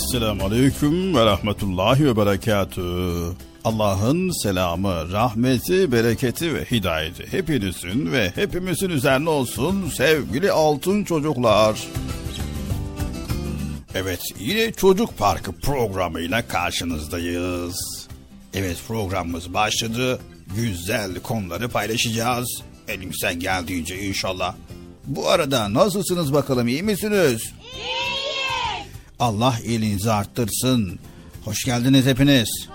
Esselamu 0.00 0.44
Aleyküm 0.44 1.14
ve 1.14 1.24
Rahmetullahi 1.24 2.06
ve 2.06 2.16
Berekatü. 2.16 2.82
Allah'ın 3.64 4.42
selamı, 4.42 5.12
rahmeti, 5.12 5.92
bereketi 5.92 6.54
ve 6.54 6.64
hidayeti 6.64 7.32
hepinizin 7.32 8.12
ve 8.12 8.32
hepimizin 8.34 8.90
üzerine 8.90 9.28
olsun 9.30 9.90
sevgili 9.96 10.52
altın 10.52 11.04
çocuklar. 11.04 11.86
Evet 13.94 14.20
yine 14.38 14.72
Çocuk 14.72 15.18
Parkı 15.18 15.52
programıyla 15.52 16.48
karşınızdayız. 16.48 18.08
Evet 18.54 18.76
programımız 18.88 19.54
başladı. 19.54 20.20
Güzel 20.56 21.14
konuları 21.14 21.68
paylaşacağız. 21.68 22.62
Elimizden 22.88 23.40
geldiğince 23.40 23.98
inşallah. 23.98 24.54
Bu 25.06 25.28
arada 25.28 25.74
nasılsınız 25.74 26.32
bakalım 26.32 26.68
iyi 26.68 26.82
misiniz? 26.82 27.52
Allah 29.20 29.54
iyiliğinizi 29.64 30.12
arttırsın. 30.12 30.98
Hoş 31.44 31.64
geldiniz 31.64 32.06
hepiniz. 32.06 32.68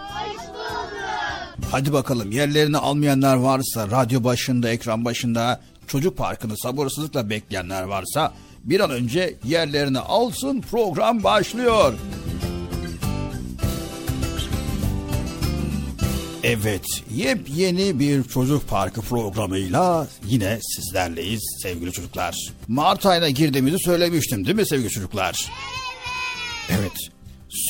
Hadi 1.72 1.94
bakalım 1.94 2.32
yerlerini 2.32 2.78
almayanlar 2.78 3.36
varsa 3.36 3.92
radyo 3.92 4.24
başında 4.24 4.70
ekran 4.70 5.06
başında 5.06 5.62
çocuk 5.88 6.18
parkını 6.18 6.58
sabırsızlıkla 6.58 7.30
bekleyenler 7.30 7.84
varsa 7.84 8.34
bir 8.64 8.80
an 8.80 8.90
önce 8.92 9.36
yerlerini 9.44 10.00
alsın 10.00 10.62
program 10.62 11.24
başlıyor. 11.24 11.94
Evet, 16.44 16.86
yepyeni 17.16 18.00
bir 18.00 18.24
çocuk 18.24 18.68
parkı 18.68 19.02
programıyla 19.02 20.08
yine 20.26 20.60
sizlerleyiz 20.62 21.42
sevgili 21.62 21.92
çocuklar. 21.92 22.54
Mart 22.68 23.06
ayına 23.06 23.30
girdiğimizi 23.30 23.80
söylemiştim 23.80 24.46
değil 24.46 24.56
mi 24.56 24.68
sevgili 24.68 24.90
çocuklar? 24.90 25.52
Evet, 25.52 25.85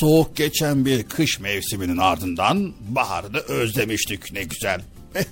soğuk 0.00 0.36
geçen 0.36 0.84
bir 0.84 1.02
kış 1.02 1.40
mevsiminin 1.40 1.96
ardından 1.96 2.74
baharı 2.88 3.34
da 3.34 3.40
özlemiştik 3.40 4.32
ne 4.32 4.42
güzel. 4.42 4.80
Eh, 5.14 5.24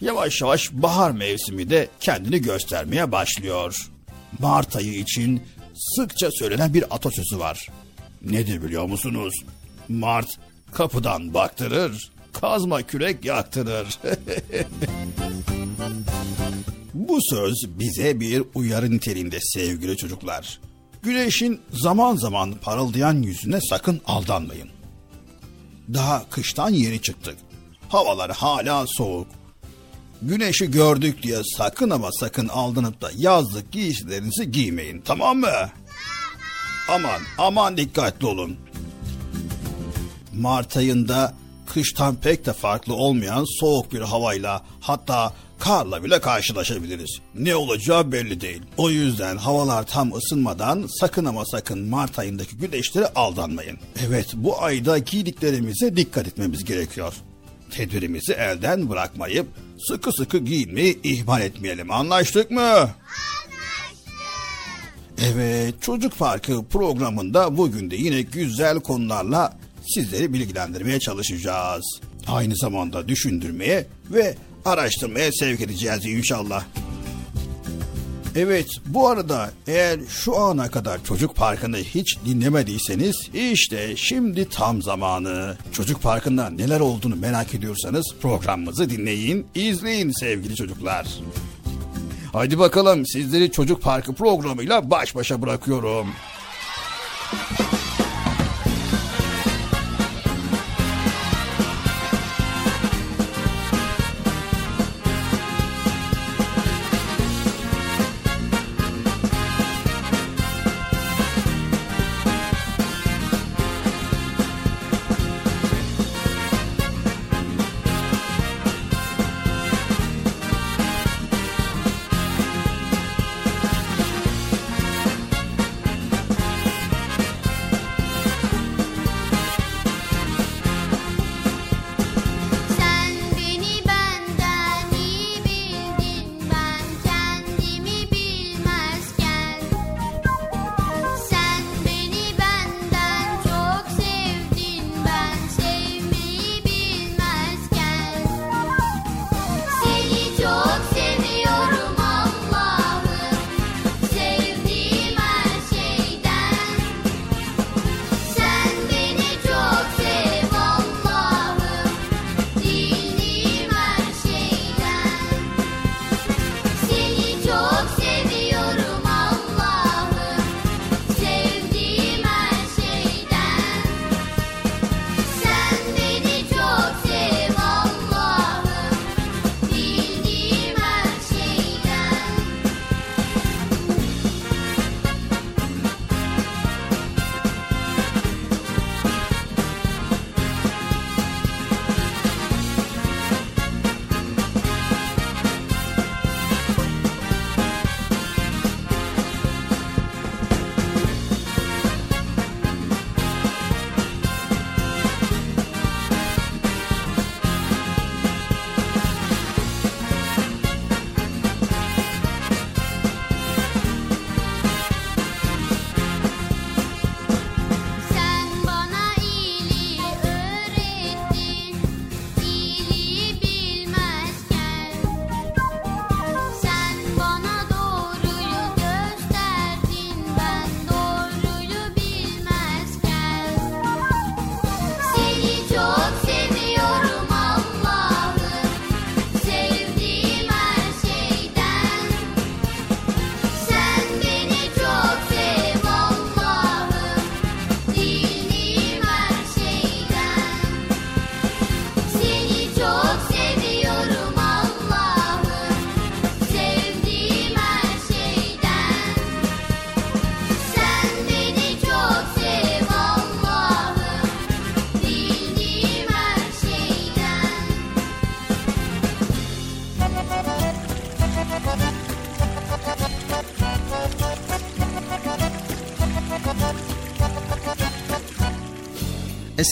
yavaş 0.00 0.40
yavaş 0.40 0.72
bahar 0.72 1.10
mevsimi 1.10 1.70
de 1.70 1.88
kendini 2.00 2.42
göstermeye 2.42 3.12
başlıyor. 3.12 3.88
Mart 4.38 4.76
ayı 4.76 4.94
için 4.94 5.42
sıkça 5.74 6.30
söylenen 6.30 6.74
bir 6.74 6.84
atasözü 6.90 7.38
var. 7.38 7.68
Nedir 8.22 8.62
biliyor 8.62 8.86
musunuz? 8.86 9.34
Mart 9.88 10.28
kapıdan 10.72 11.34
baktırır, 11.34 12.12
kazma 12.32 12.82
kürek 12.82 13.24
yaktırır. 13.24 13.98
Bu 16.94 17.18
söz 17.22 17.54
bize 17.78 18.20
bir 18.20 18.42
uyarı 18.54 18.90
niteliğinde 18.90 19.38
sevgili 19.40 19.96
çocuklar. 19.96 20.60
Güneşin 21.02 21.60
zaman 21.70 22.16
zaman 22.16 22.54
parıldayan 22.62 23.22
yüzüne 23.22 23.60
sakın 23.60 24.00
aldanmayın. 24.06 24.68
Daha 25.94 26.30
kıştan 26.30 26.70
yeni 26.70 27.02
çıktık. 27.02 27.36
Havalar 27.88 28.30
hala 28.30 28.84
soğuk. 28.88 29.26
Güneşi 30.22 30.70
gördük 30.70 31.22
diye 31.22 31.38
sakın 31.56 31.90
ama 31.90 32.12
sakın 32.12 32.48
aldanıp 32.48 33.00
da 33.00 33.10
yazlık 33.16 33.72
giysilerinizi 33.72 34.50
giymeyin 34.50 35.00
tamam 35.00 35.38
mı? 35.38 35.70
Aman 36.90 37.20
aman 37.38 37.76
dikkatli 37.76 38.26
olun. 38.26 38.56
Mart 40.34 40.76
ayında 40.76 41.34
kıştan 41.66 42.16
pek 42.16 42.46
de 42.46 42.52
farklı 42.52 42.94
olmayan 42.94 43.60
soğuk 43.60 43.92
bir 43.92 44.00
havayla 44.00 44.62
hatta 44.80 45.32
karla 45.62 46.04
bile 46.04 46.20
karşılaşabiliriz. 46.20 47.18
Ne 47.34 47.56
olacağı 47.56 48.12
belli 48.12 48.40
değil. 48.40 48.62
O 48.76 48.90
yüzden 48.90 49.36
havalar 49.36 49.86
tam 49.86 50.12
ısınmadan 50.14 50.88
sakın 51.00 51.24
ama 51.24 51.44
sakın 51.44 51.88
Mart 51.88 52.18
ayındaki 52.18 52.56
güneşlere 52.56 53.06
aldanmayın. 53.14 53.78
Evet 54.06 54.26
bu 54.34 54.62
ayda 54.62 54.98
giydiklerimize 54.98 55.96
dikkat 55.96 56.26
etmemiz 56.26 56.64
gerekiyor. 56.64 57.14
Tedbirimizi 57.70 58.32
elden 58.32 58.90
bırakmayıp 58.90 59.46
sıkı 59.88 60.12
sıkı 60.12 60.38
giyinmeyi 60.38 61.00
ihmal 61.02 61.42
etmeyelim. 61.42 61.90
Anlaştık 61.90 62.50
mı? 62.50 62.60
Anlaştık. 62.60 62.92
Evet 65.34 65.74
Çocuk 65.80 66.18
Parkı 66.18 66.64
programında 66.64 67.56
bugün 67.56 67.90
de 67.90 67.96
yine 67.96 68.22
güzel 68.22 68.80
konularla 68.80 69.58
sizleri 69.86 70.32
bilgilendirmeye 70.32 71.00
çalışacağız. 71.00 72.00
Aynı 72.26 72.56
zamanda 72.56 73.08
düşündürmeye 73.08 73.86
ve 74.10 74.36
araştırmaya 74.64 75.32
sevk 75.32 75.60
edeceğiz 75.60 76.06
inşallah. 76.06 76.64
Evet 78.36 78.66
bu 78.86 79.08
arada 79.08 79.50
eğer 79.66 80.00
şu 80.08 80.36
ana 80.38 80.70
kadar 80.70 81.04
Çocuk 81.04 81.36
Parkı'nı 81.36 81.76
hiç 81.76 82.18
dinlemediyseniz 82.26 83.16
işte 83.34 83.96
şimdi 83.96 84.48
tam 84.48 84.82
zamanı. 84.82 85.56
Çocuk 85.72 86.02
Parkı'nda 86.02 86.50
neler 86.50 86.80
olduğunu 86.80 87.16
merak 87.16 87.54
ediyorsanız 87.54 88.14
programımızı 88.22 88.90
dinleyin, 88.90 89.46
izleyin 89.54 90.12
sevgili 90.20 90.56
çocuklar. 90.56 91.06
Haydi 92.32 92.58
bakalım 92.58 93.06
sizleri 93.06 93.50
Çocuk 93.50 93.82
Parkı 93.82 94.12
programıyla 94.12 94.90
baş 94.90 95.14
başa 95.14 95.42
bırakıyorum. 95.42 96.06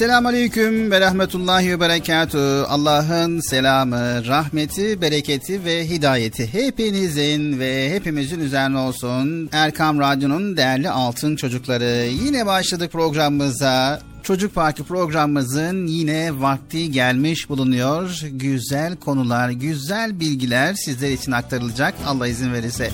Esselamu 0.00 0.28
Aleyküm 0.28 0.90
ve 0.90 1.00
Rahmetullahi 1.00 1.71
ve 1.71 1.80
Berekatü. 1.80 2.64
Allah'ın 2.69 3.40
selamı, 3.40 4.26
rahmeti, 4.26 5.00
bereketi 5.00 5.64
ve 5.64 5.88
hidayeti 5.88 6.52
hepinizin 6.52 7.59
ve 7.59 7.90
hepimizin 7.95 8.40
üzerine 8.40 8.78
olsun. 8.78 9.49
Erkam 9.52 10.00
Radyo'nun 10.00 10.57
değerli 10.57 10.90
altın 10.90 11.37
çocukları. 11.37 12.07
Yine 12.25 12.47
başladık 12.47 12.92
programımıza. 12.92 14.00
Çocuk 14.23 14.54
Parkı 14.54 14.85
programımızın 14.85 15.87
yine 15.87 16.40
vakti 16.40 16.90
gelmiş 16.90 17.49
bulunuyor. 17.49 18.21
Güzel 18.30 18.97
konular, 18.97 19.50
güzel 19.50 20.21
bilgiler 20.21 20.75
sizler 20.75 21.11
için 21.11 21.33
aktarılacak 21.33 21.95
Allah 22.07 22.28
izin 22.28 22.52
verirse. 22.52 22.90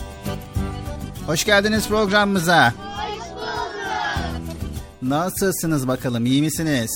Hoş 1.26 1.44
geldiniz 1.44 1.88
programımıza. 1.88 2.74
Nasılsınız 5.02 5.88
bakalım, 5.88 6.26
iyi 6.26 6.42
misiniz? 6.42 6.90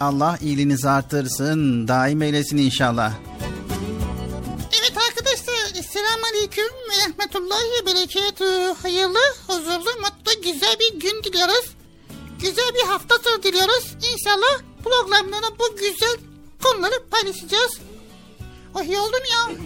Allah 0.00 0.38
iyiliğinizi 0.42 0.88
arttırsın, 0.88 1.88
daim 1.88 2.22
eylesin 2.22 2.56
inşallah. 2.56 3.12
Evet 4.80 4.92
arkadaşlar 5.08 5.78
Esselamu 5.78 6.24
Aleyküm 6.32 6.64
ve 6.64 7.08
Rahmetullahi 7.08 7.64
ve 7.82 7.86
Berekatü. 7.86 8.74
Hayırlı, 8.82 9.18
huzurlu, 9.46 10.00
mutlu, 10.00 10.42
güzel 10.44 10.76
bir 10.80 11.00
gün 11.00 11.22
diliyoruz. 11.24 11.74
Güzel 12.40 12.70
bir 12.74 12.88
hafta 12.88 13.14
sonu 13.18 13.42
diliyoruz. 13.42 13.96
İnşallah 14.12 14.60
programlarda 14.84 15.46
bu 15.58 15.76
güzel 15.76 16.16
konuları 16.62 16.94
paylaşacağız. 17.10 17.78
Oh 18.74 18.82
iyi 18.82 18.98
oldum 18.98 19.22
ya. 19.32 19.56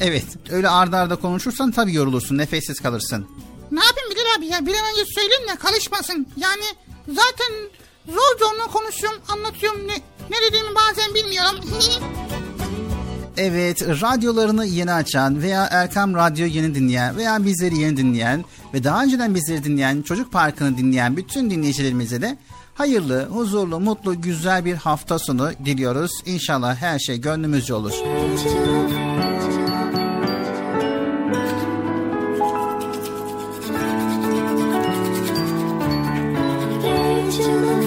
Evet, 0.00 0.24
öyle 0.50 0.68
ardarda 0.68 0.98
arda 0.98 1.16
konuşursan 1.16 1.70
tabii 1.70 1.94
yorulursun, 1.94 2.38
nefessiz 2.38 2.80
kalırsın. 2.80 3.26
Ne 3.72 3.84
yapayım 3.84 4.10
Bilal 4.10 4.38
abi 4.38 4.46
ya 4.46 4.66
bir 4.66 4.74
an 4.74 4.90
önce 4.92 5.04
söyleyeyim 5.14 5.48
de 5.48 5.56
karışmasın. 5.56 6.26
Yani 6.36 6.64
zaten 7.08 7.52
zor 8.08 8.38
zorla 8.38 8.66
konuşuyorum 8.66 9.20
anlatıyorum 9.28 9.88
ne, 9.88 9.94
ne 10.30 10.36
dediğimi 10.48 10.74
bazen 10.74 11.14
bilmiyorum. 11.14 11.60
Evet, 13.40 13.82
radyolarını 13.82 14.66
yeni 14.66 14.92
açan 14.92 15.42
veya 15.42 15.68
Erkam 15.70 16.14
Radyo 16.14 16.46
yeni 16.46 16.74
dinleyen 16.74 17.16
veya 17.16 17.44
bizleri 17.44 17.78
yeni 17.78 17.96
dinleyen 17.96 18.44
ve 18.74 18.84
daha 18.84 19.02
önceden 19.02 19.34
bizleri 19.34 19.64
dinleyen, 19.64 20.02
Çocuk 20.02 20.32
Parkı'nı 20.32 20.78
dinleyen 20.78 21.16
bütün 21.16 21.50
dinleyicilerimize 21.50 22.22
de 22.22 22.38
hayırlı, 22.74 23.26
huzurlu, 23.30 23.80
mutlu, 23.80 24.20
güzel 24.20 24.64
bir 24.64 24.74
hafta 24.74 25.18
sonu 25.18 25.50
diliyoruz. 25.64 26.10
İnşallah 26.26 26.76
her 26.76 26.98
şey 26.98 27.20
gönlümüzce 27.20 27.74
olur. 27.74 27.92
什？ 37.40 37.77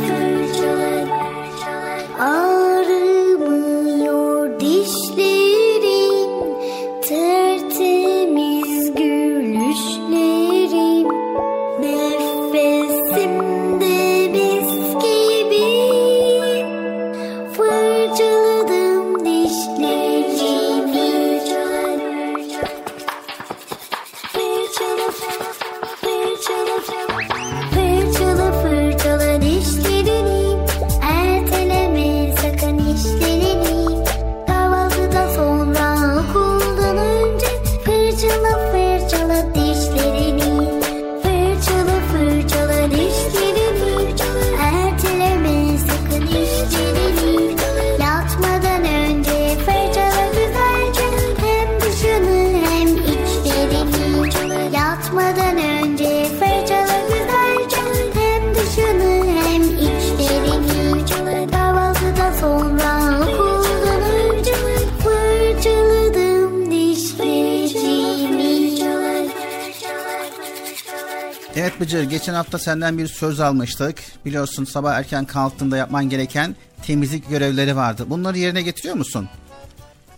Evet 71.62 71.80
Bıcır, 71.80 72.04
geçen 72.04 72.34
hafta 72.34 72.60
senden 72.60 72.98
bir 72.98 73.08
söz 73.08 73.40
almıştık. 73.40 73.96
Biliyorsun 74.26 74.66
sabah 74.66 74.94
erken 74.94 75.26
kalktığında 75.26 75.78
yapman 75.78 76.10
gereken 76.10 76.56
temizlik 76.86 77.30
görevleri 77.30 77.76
vardı. 77.76 78.06
Bunları 78.08 78.38
yerine 78.38 78.62
getiriyor 78.62 78.96
musun? 78.96 79.30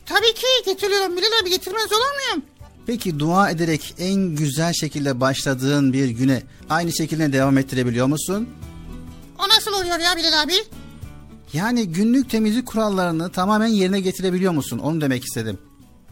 Tabii 0.06 0.34
ki 0.34 0.46
getiriyorum 0.66 1.18
Bilal 1.18 1.42
abi 1.42 1.50
getirmez 1.50 1.92
olur 1.92 2.28
muyum? 2.28 2.44
Peki 2.88 3.20
dua 3.20 3.50
ederek 3.50 3.96
en 4.00 4.16
güzel 4.16 4.74
şekilde 4.74 5.20
başladığın 5.20 5.94
bir 5.94 6.10
güne 6.10 6.44
aynı 6.70 6.94
şekilde 6.94 7.34
devam 7.34 7.58
ettirebiliyor 7.58 8.08
musun? 8.08 8.50
O 9.40 9.50
nasıl 9.50 9.74
oluyor 9.74 10.00
ya 10.00 10.16
Bilal 10.18 10.42
abi? 10.44 10.54
Yani 11.54 11.88
günlük 11.88 12.30
temizlik 12.30 12.66
kurallarını 12.66 13.32
tamamen 13.32 13.68
yerine 13.68 14.00
getirebiliyor 14.00 14.54
musun? 14.54 14.80
Onu 14.80 15.02
demek 15.02 15.24
istedim. 15.24 15.60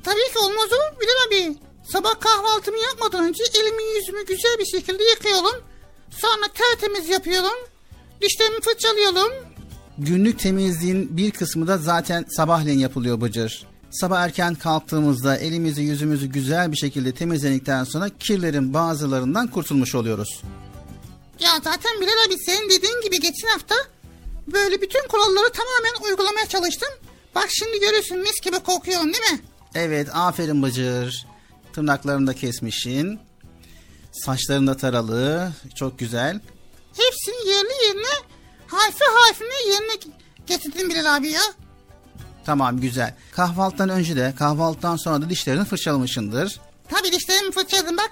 Tabii 0.03 0.33
ki 0.33 0.39
olmaz 0.39 0.69
olur 0.71 1.01
Bilal 1.01 1.27
abi? 1.27 1.70
Sabah 1.91 2.19
kahvaltımı 2.19 2.77
yapmadan 2.77 3.23
önce 3.23 3.43
elimi 3.59 3.83
yüzümü 3.95 4.25
güzel 4.25 4.55
bir 4.59 4.65
şekilde 4.65 5.03
yıkıyorum. 5.03 5.63
Sonra 6.11 6.47
tertemiz 6.53 7.09
yapıyorum. 7.09 7.57
Dişlerimi 8.21 8.61
fırçalıyorum. 8.61 9.31
Günlük 9.97 10.39
temizliğin 10.39 11.17
bir 11.17 11.31
kısmı 11.31 11.67
da 11.67 11.77
zaten 11.77 12.25
sabahleyin 12.29 12.79
yapılıyor 12.79 13.21
Bıcır. 13.21 13.65
Sabah 13.91 14.21
erken 14.21 14.55
kalktığımızda 14.55 15.37
elimizi 15.37 15.81
yüzümüzü 15.81 16.25
güzel 16.25 16.71
bir 16.71 16.77
şekilde 16.77 17.11
temizledikten 17.11 17.83
sonra 17.83 18.09
kirlerin 18.19 18.73
bazılarından 18.73 19.47
kurtulmuş 19.47 19.95
oluyoruz. 19.95 20.41
Ya 21.39 21.49
zaten 21.63 22.01
Bilal 22.01 22.25
abi 22.27 22.37
senin 22.37 22.69
dediğin 22.69 23.01
gibi 23.01 23.19
geçen 23.19 23.47
hafta 23.47 23.75
böyle 24.53 24.81
bütün 24.81 25.07
kuralları 25.07 25.51
tamamen 25.51 26.09
uygulamaya 26.09 26.45
çalıştım. 26.45 26.89
Bak 27.35 27.47
şimdi 27.49 27.79
görüyorsun 27.79 28.17
mis 28.17 28.41
gibi 28.41 28.59
kokuyorum 28.59 29.13
değil 29.13 29.31
mi? 29.31 29.39
Evet 29.75 30.07
aferin 30.13 30.63
Bıcır. 30.63 31.30
Tırnaklarını 31.73 32.27
da 32.27 32.33
kesmişsin. 32.33 33.19
Saçların 34.11 34.67
da 34.67 34.77
taralı. 34.77 35.53
Çok 35.75 35.99
güzel. 35.99 36.39
Hepsini 36.97 37.49
yerli 37.49 37.87
yerine 37.87 38.13
harfi 38.67 39.03
harfine 39.13 39.73
yerine 39.73 40.13
getirdim 40.47 40.89
Bilal 40.89 41.15
abi 41.15 41.29
ya. 41.29 41.41
Tamam 42.45 42.79
güzel. 42.79 43.15
Kahvaltıdan 43.31 43.89
önce 43.89 44.15
de 44.15 44.33
kahvaltıdan 44.37 44.95
sonra 44.95 45.21
da 45.21 45.29
dişlerini 45.29 45.65
fırçalamışsındır. 45.65 46.59
Tabii 46.89 47.11
dişlerimi 47.11 47.51
fırçaladım 47.51 47.97
bak. 47.97 48.11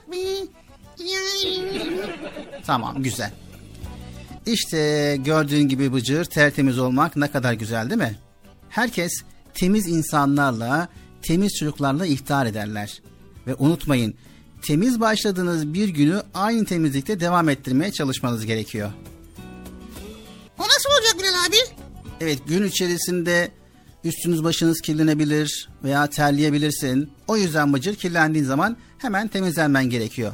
Tamam 2.65 3.03
güzel. 3.03 3.31
İşte 4.45 5.15
gördüğün 5.19 5.67
gibi 5.67 5.93
Bıcır 5.93 6.25
tertemiz 6.25 6.79
olmak 6.79 7.15
ne 7.15 7.31
kadar 7.31 7.53
güzel 7.53 7.89
değil 7.89 8.01
mi? 8.01 8.19
Herkes 8.69 9.11
temiz 9.53 9.87
insanlarla, 9.87 10.87
temiz 11.21 11.53
çocuklarla 11.59 12.05
iftar 12.05 12.45
ederler. 12.45 13.01
Ve 13.49 13.55
unutmayın 13.59 14.15
temiz 14.61 14.99
başladığınız 14.99 15.73
bir 15.73 15.89
günü 15.89 16.21
aynı 16.33 16.65
temizlikte 16.65 17.19
devam 17.19 17.49
ettirmeye 17.49 17.91
çalışmanız 17.91 18.45
gerekiyor. 18.45 18.91
O 20.59 20.63
nasıl 20.63 20.89
olacak 20.89 21.15
Bilal 21.19 21.45
abi? 21.47 21.55
Evet 22.21 22.39
gün 22.47 22.63
içerisinde 22.63 23.51
üstünüz 24.03 24.43
başınız 24.43 24.81
kirlenebilir 24.81 25.69
veya 25.83 26.07
terleyebilirsin. 26.07 27.11
O 27.27 27.37
yüzden 27.37 27.73
Bıcır 27.73 27.95
kirlendiğin 27.95 28.45
zaman 28.45 28.77
hemen 28.97 29.27
temizlenmen 29.27 29.89
gerekiyor. 29.89 30.33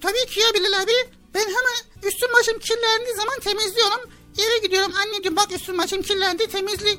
Tabii 0.00 0.26
ki 0.30 0.40
ya 0.40 0.46
Bilal 0.54 0.82
abi. 0.82 0.92
Ben 1.34 1.40
hemen 1.40 2.08
üstüm 2.08 2.28
başım 2.40 2.58
kirlendiği 2.58 3.16
zaman 3.16 3.40
temizliyorum. 3.40 4.10
Eve 4.38 4.66
gidiyorum 4.66 4.92
anneciğim 4.94 5.36
bak 5.36 5.48
üstüm 5.54 5.78
başım 5.78 6.02
kirlendi 6.02 6.46
temizlik 6.46 6.98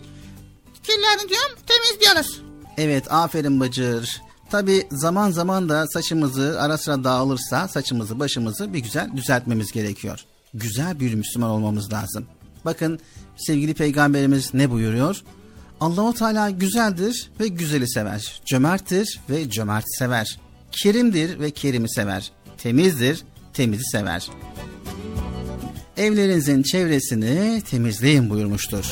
kirlendi 0.84 1.30
diyorum 1.30 1.52
temizliyoruz. 1.68 2.42
Evet 2.78 3.12
aferin 3.12 3.62
Bıcır. 3.62 4.25
Tabi 4.56 4.88
zaman 4.92 5.32
zaman 5.32 5.70
da 5.70 5.88
saçımızı 5.88 6.62
ara 6.62 6.78
sıra 6.78 7.04
dağılırsa 7.04 7.68
saçımızı 7.68 8.20
başımızı 8.20 8.74
bir 8.74 8.80
güzel 8.80 9.10
düzeltmemiz 9.16 9.72
gerekiyor. 9.72 10.20
Güzel 10.54 11.00
bir 11.00 11.14
Müslüman 11.14 11.50
olmamız 11.50 11.94
lazım. 11.94 12.26
Bakın 12.66 13.00
sevgili 13.38 13.74
peygamberimiz 13.74 14.54
ne 14.54 14.72
buyuruyor? 14.72 15.24
Allahu 15.80 16.14
Teala 16.14 16.50
güzeldir 16.50 17.32
ve 17.40 17.48
güzeli 17.48 17.90
sever. 17.90 18.42
Cömerttir 18.46 19.20
ve 19.30 19.50
cömerti 19.50 19.98
sever. 20.00 20.40
Kerimdir 20.72 21.40
ve 21.40 21.52
kerimi 21.52 21.90
sever. 21.90 22.32
Temizdir, 22.58 23.24
temizi 23.54 23.84
sever. 23.84 24.30
evlerinizin 25.98 26.64
çevresini 26.64 27.62
temizleyin 27.62 28.30
buyurmuştur. 28.30 28.86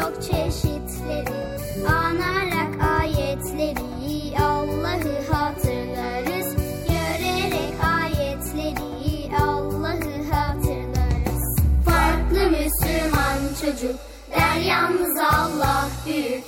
Çok 0.00 0.22
çeşitleri. 0.22 1.58
Anarak 1.88 2.82
ayetleri, 3.00 4.38
Allah'ı 4.40 5.32
hatırlarız. 5.32 6.56
Görerek 6.88 7.74
ayetleri, 7.84 9.36
Allah'ı 9.42 10.32
hatırlarız. 10.32 11.58
Farklı 11.84 12.50
Müslüman 12.50 13.38
çocuk 13.60 13.96
der 14.30 14.60
yalnız 14.60 15.18
Allah 15.20 15.88
büyük. 16.06 16.47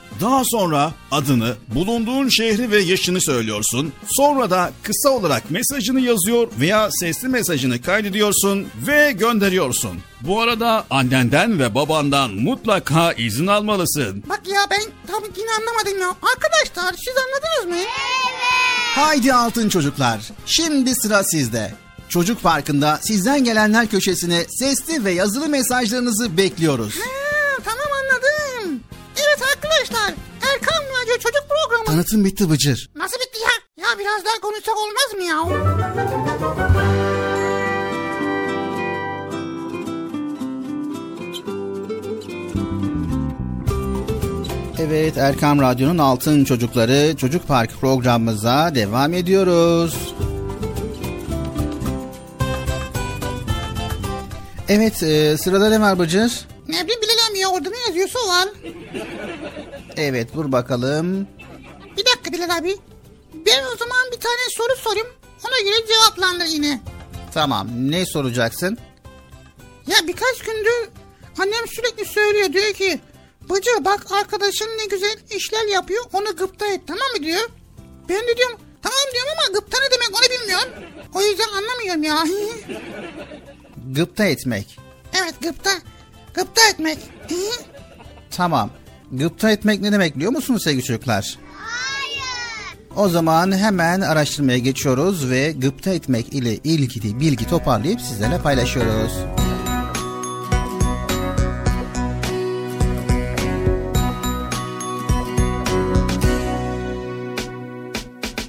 Daha 0.21 0.43
sonra 0.45 0.91
adını, 1.11 1.55
bulunduğun 1.67 2.29
şehri 2.29 2.71
ve 2.71 2.79
yaşını 2.79 3.21
söylüyorsun. 3.21 3.93
Sonra 4.07 4.49
da 4.49 4.71
kısa 4.83 5.09
olarak 5.09 5.51
mesajını 5.51 6.01
yazıyor 6.01 6.47
veya 6.59 6.89
sesli 6.91 7.27
mesajını 7.27 7.81
kaydediyorsun 7.81 8.67
ve 8.87 9.11
gönderiyorsun. 9.11 9.91
Bu 10.21 10.41
arada 10.41 10.85
annenden 10.89 11.59
ve 11.59 11.75
babandan 11.75 12.31
mutlaka 12.31 13.13
izin 13.13 13.47
almalısın. 13.47 14.23
Bak 14.29 14.41
ya 14.47 14.61
ben 14.71 14.81
tam 15.07 15.23
yine 15.37 15.49
anlamadım 15.59 15.99
ya. 16.01 16.07
Arkadaşlar 16.07 16.95
siz 17.05 17.15
anladınız 17.17 17.77
mı? 17.77 17.87
Haydi 18.95 19.33
altın 19.33 19.69
çocuklar. 19.69 20.21
Şimdi 20.45 20.95
sıra 20.95 21.23
sizde. 21.23 21.73
Çocuk 22.09 22.43
Parkı'nda 22.43 22.99
sizden 23.01 23.43
gelenler 23.43 23.87
köşesine 23.87 24.45
sesli 24.49 25.05
ve 25.05 25.11
yazılı 25.11 25.47
mesajlarınızı 25.47 26.37
bekliyoruz. 26.37 26.95
Ha. 26.95 27.30
Evet 29.31 29.41
arkadaşlar 29.55 30.13
Erkan 30.53 30.83
Radyo 30.83 31.13
Çocuk 31.13 31.43
Programı. 31.49 31.85
Tanıtım 31.85 32.25
bitti 32.25 32.49
Bıcır. 32.49 32.89
Nasıl 32.95 33.17
bitti 33.17 33.39
ya? 33.39 33.83
Ya 33.85 33.99
biraz 33.99 34.25
daha 34.25 34.39
konuşsak 34.41 34.75
olmaz 34.77 35.13
mı 35.13 35.23
ya? 35.23 35.37
Evet 44.79 45.17
Erkam 45.17 45.61
Radyo'nun 45.61 45.97
Altın 45.97 46.43
Çocukları 46.45 47.15
Çocuk 47.17 47.47
Parkı 47.47 47.75
programımıza 47.77 48.75
devam 48.75 49.13
ediyoruz. 49.13 50.13
Evet 54.69 55.03
e, 55.03 55.37
sırada 55.37 55.69
ne 55.69 55.81
var 55.81 55.99
Bıcır? 55.99 56.47
Ne 56.67 56.83
bileyim 56.83 57.01
ya 57.41 57.49
orada 57.49 57.69
ne 57.69 57.79
yazıyorsa 57.87 58.19
o 58.19 58.27
var. 58.27 58.49
Evet 59.97 60.35
vur 60.35 60.51
bakalım. 60.51 61.27
Bir 61.97 62.05
dakika 62.05 62.31
Bilal 62.31 62.57
abi. 62.57 62.77
Ben 63.33 63.63
o 63.73 63.77
zaman 63.77 64.05
bir 64.11 64.19
tane 64.19 64.49
soru 64.49 64.75
sorayım. 64.77 65.07
Ona 65.47 65.59
göre 65.69 65.87
cevaplandır 65.87 66.45
yine. 66.45 66.81
Tamam 67.33 67.67
ne 67.75 68.05
soracaksın? 68.05 68.77
Ya 69.87 69.95
birkaç 70.07 70.37
gündür 70.39 70.89
annem 71.39 71.67
sürekli 71.67 72.05
söylüyor 72.05 72.53
diyor 72.53 72.73
ki 72.73 72.99
Bıcı 73.49 73.85
bak 73.85 74.11
arkadaşın 74.11 74.65
ne 74.77 74.85
güzel 74.85 75.15
işler 75.35 75.67
yapıyor 75.67 76.03
onu 76.13 76.35
gıpta 76.35 76.65
et 76.67 76.81
tamam 76.87 77.07
mı 77.17 77.23
diyor. 77.23 77.49
Ben 78.09 78.27
de 78.27 78.37
diyorum 78.37 78.57
tamam 78.81 78.99
diyorum 79.13 79.31
ama 79.37 79.59
gıpta 79.59 79.77
ne 79.79 79.91
demek 79.91 80.09
onu 80.09 80.39
bilmiyorum. 80.39 80.69
O 81.13 81.21
yüzden 81.21 81.47
anlamıyorum 81.47 82.03
ya. 82.03 82.23
Gıpta 83.91 84.25
etmek. 84.25 84.77
evet 85.21 85.35
gıpta. 85.41 85.71
Gıpta 86.33 86.61
etmek. 86.71 86.97
Tamam. 88.31 88.69
Gıpta 89.11 89.51
etmek 89.51 89.81
ne 89.81 89.91
demek 89.91 90.15
biliyor 90.15 90.31
musunuz 90.31 90.63
sevgili 90.63 90.83
çocuklar? 90.83 91.37
O 92.95 93.09
zaman 93.09 93.57
hemen 93.57 94.01
araştırmaya 94.01 94.57
geçiyoruz 94.57 95.29
ve 95.29 95.51
gıpta 95.51 95.89
etmek 95.89 96.33
ile 96.33 96.55
ilgili 96.55 97.19
bilgi 97.19 97.47
toparlayıp 97.47 98.01
sizlerle 98.01 98.41
paylaşıyoruz. 98.41 99.11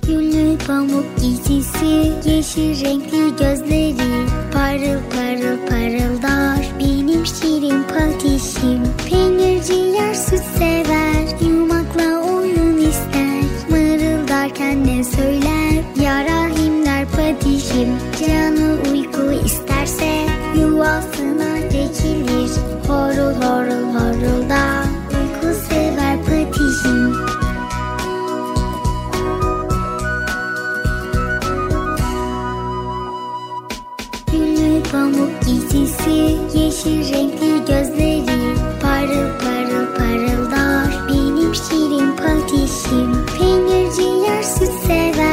Güllü 0.07 0.59
pamuk 0.67 1.07
giysisi, 1.21 2.13
yeşil 2.25 2.85
renkli 2.85 3.37
gözleri 3.37 3.97
Parıl 4.53 5.01
parıl 5.15 5.69
parıldar 5.69 6.72
patişim 7.95 8.83
Peynirci 9.11 9.75
yer 9.75 10.15
süt 10.15 10.43
sever, 10.59 11.41
yumakla 11.41 12.19
oyun 12.19 12.77
ister. 12.77 13.43
Mırıldarken 13.71 14.87
ne 14.87 15.05
söyler, 15.05 15.85
ya 16.03 16.25
rahimler 16.25 17.07
patişim 17.07 17.89
Canı 18.21 18.77
uyku 18.93 19.47
isterse 19.47 20.27
yuvasına 20.61 21.71
çekilir. 21.73 22.51
Horul 22.89 23.35
horul 23.43 23.95
horulda 23.95 24.85
uyku 25.11 25.59
sever 25.69 26.17
patişim 26.19 27.32
giysisi, 36.05 36.59
yeşil 36.59 37.15
renkli 37.15 37.65
gözleri 37.67 38.23
Parıl 38.83 39.39
parıl 39.41 39.87
parıldar. 39.97 41.09
Benim 41.09 41.55
şirin 41.55 42.17
patişim 42.17 43.27
Peynirci 43.27 44.03
yer 44.03 44.43
süt 44.43 44.73
sever, 44.87 45.32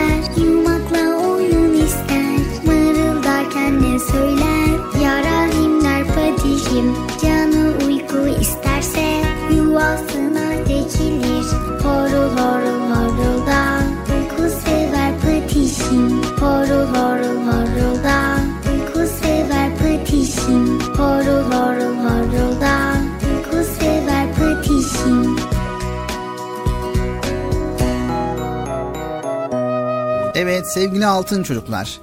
Evet 30.69 30.73
sevgili 30.73 31.05
altın 31.05 31.43
çocuklar. 31.43 31.99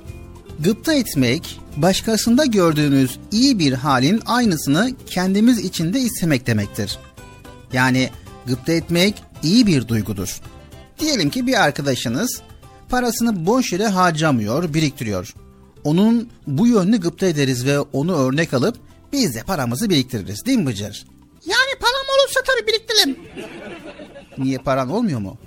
Gıpta 0.61 0.95
etmek, 0.95 1.61
başkasında 1.77 2.45
gördüğünüz 2.45 3.19
iyi 3.31 3.59
bir 3.59 3.73
halin 3.73 4.23
aynısını 4.27 4.93
kendimiz 5.07 5.59
içinde 5.59 6.01
istemek 6.01 6.47
demektir. 6.47 6.99
Yani 7.73 8.11
gıpta 8.47 8.73
etmek 8.73 9.23
iyi 9.43 9.67
bir 9.67 9.89
duygudur. 9.89 10.41
Diyelim 10.99 11.31
ki 11.31 11.47
bir 11.47 11.63
arkadaşınız 11.65 12.43
parasını 12.89 13.47
boş 13.47 13.73
yere 13.73 13.87
harcamıyor, 13.87 14.75
biriktiriyor. 14.75 15.35
Onun 15.85 16.31
bu 16.47 16.67
yönünü 16.67 17.01
gıpta 17.01 17.27
ederiz 17.27 17.67
ve 17.67 17.81
onu 17.81 18.17
örnek 18.17 18.55
alıp 18.55 18.77
biz 19.13 19.35
de 19.35 19.43
paramızı 19.43 19.91
biriktiririz 19.91 20.47
değil 20.47 20.59
mi 20.59 20.67
Bıcır? 20.67 21.07
Yani 21.47 21.81
param 21.81 22.19
olursa 22.19 22.41
tabii 22.47 22.67
biriktiririm. 22.67 23.19
Niye 24.39 24.59
paran 24.59 24.91
olmuyor 24.91 25.21
mu? 25.21 25.39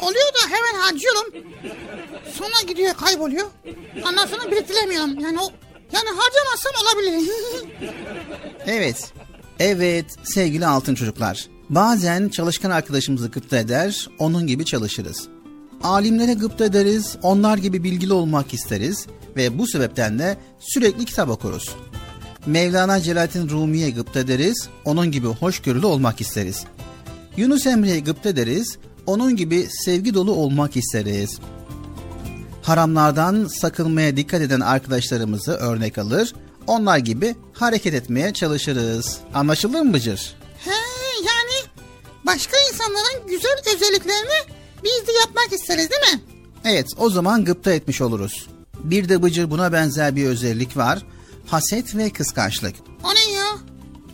Oluyor 0.00 0.34
da 0.34 0.48
hemen 0.50 0.80
harcıyorum. 0.80 1.32
Sonra 2.38 2.62
gidiyor 2.68 2.94
kayboluyor. 2.94 3.46
Sonra 4.04 4.50
biriktiremiyorum. 4.50 5.20
Yani 5.20 5.38
o 5.40 5.52
yani 5.92 6.08
harcamazsam 6.08 6.72
olabilir. 6.82 7.30
Evet. 8.66 9.12
Evet 9.58 10.06
sevgili 10.24 10.66
altın 10.66 10.94
çocuklar. 10.94 11.46
Bazen 11.68 12.28
çalışkan 12.28 12.70
arkadaşımızı 12.70 13.28
gıpta 13.28 13.58
eder, 13.58 14.08
onun 14.18 14.46
gibi 14.46 14.64
çalışırız. 14.64 15.28
Alimlere 15.82 16.32
gıpta 16.34 16.64
ederiz, 16.64 17.16
onlar 17.22 17.58
gibi 17.58 17.84
bilgili 17.84 18.12
olmak 18.12 18.54
isteriz 18.54 19.06
ve 19.36 19.58
bu 19.58 19.66
sebepten 19.66 20.18
de 20.18 20.36
sürekli 20.58 21.04
kitap 21.04 21.28
okuruz. 21.28 21.76
Mevlana 22.46 23.00
Celaleddin 23.00 23.48
Rumi'ye 23.48 23.90
gıpta 23.90 24.20
ederiz, 24.20 24.68
onun 24.84 25.10
gibi 25.10 25.26
hoşgörülü 25.26 25.86
olmak 25.86 26.20
isteriz. 26.20 26.64
Yunus 27.36 27.66
Emre'ye 27.66 28.00
gıpta 28.00 28.28
ederiz, 28.28 28.78
onun 29.08 29.36
gibi 29.36 29.68
sevgi 29.84 30.14
dolu 30.14 30.32
olmak 30.32 30.76
isteriz. 30.76 31.38
Haramlardan 32.62 33.46
sakınmaya 33.60 34.16
dikkat 34.16 34.40
eden 34.40 34.60
arkadaşlarımızı 34.60 35.52
örnek 35.52 35.98
alır, 35.98 36.34
onlar 36.66 36.98
gibi 36.98 37.36
hareket 37.52 37.94
etmeye 37.94 38.32
çalışırız. 38.32 39.18
Anlaşıldı 39.34 39.84
mı 39.84 39.92
Bıcır? 39.94 40.36
He 40.64 40.70
yani 41.20 41.68
başka 42.26 42.56
insanların 42.72 43.28
güzel 43.28 43.56
özelliklerini 43.74 44.54
biz 44.84 45.06
de 45.06 45.12
yapmak 45.12 45.52
isteriz 45.52 45.90
değil 45.90 46.14
mi? 46.14 46.22
Evet 46.64 46.86
o 46.98 47.10
zaman 47.10 47.44
gıpta 47.44 47.72
etmiş 47.72 48.00
oluruz. 48.00 48.46
Bir 48.84 49.08
de 49.08 49.22
Bıcır 49.22 49.50
buna 49.50 49.72
benzer 49.72 50.16
bir 50.16 50.26
özellik 50.26 50.76
var. 50.76 51.02
Haset 51.46 51.96
ve 51.96 52.10
kıskançlık. 52.10 52.74
O 53.04 53.08
ne 53.14 53.32
ya? 53.32 53.46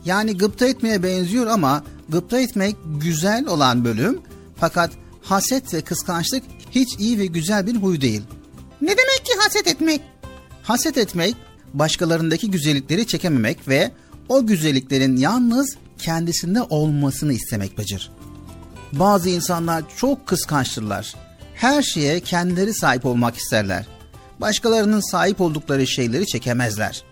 Yani 0.05 0.37
gıpta 0.39 0.67
etmeye 0.67 1.03
benziyor 1.03 1.47
ama 1.47 1.85
gıpta 2.09 2.41
etmek 2.41 2.77
güzel 3.01 3.47
olan 3.47 3.85
bölüm 3.85 4.21
fakat 4.57 4.91
haset 5.23 5.75
ve 5.75 5.81
kıskançlık 5.81 6.45
hiç 6.71 6.99
iyi 6.99 7.19
ve 7.19 7.27
güzel 7.27 7.67
bir 7.67 7.75
huy 7.77 8.01
değil. 8.01 8.23
Ne 8.83 8.89
demek 8.89 9.25
ki 9.25 9.33
haset 9.39 9.67
etmek? 9.67 10.01
Haset 10.63 10.99
etmek 10.99 11.37
başkalarındaki 11.75 12.51
güzellikleri 12.51 13.07
çekememek 13.07 13.69
ve 13.69 13.91
o 14.29 14.47
güzelliklerin 14.47 15.17
yalnız 15.17 15.77
kendisinde 15.99 16.63
olmasını 16.63 17.33
istemek 17.33 17.79
Bıcır. 17.79 18.11
Bazı 18.93 19.29
insanlar 19.29 19.85
çok 19.97 20.27
kıskançtırlar. 20.27 21.15
Her 21.55 21.83
şeye 21.83 22.21
kendileri 22.21 22.75
sahip 22.75 23.07
olmak 23.07 23.37
isterler. 23.37 23.87
başkalarının 24.41 25.11
sahip 25.11 25.41
oldukları 25.41 25.87
şeyleri 25.87 26.27
çekemezler. 26.27 27.03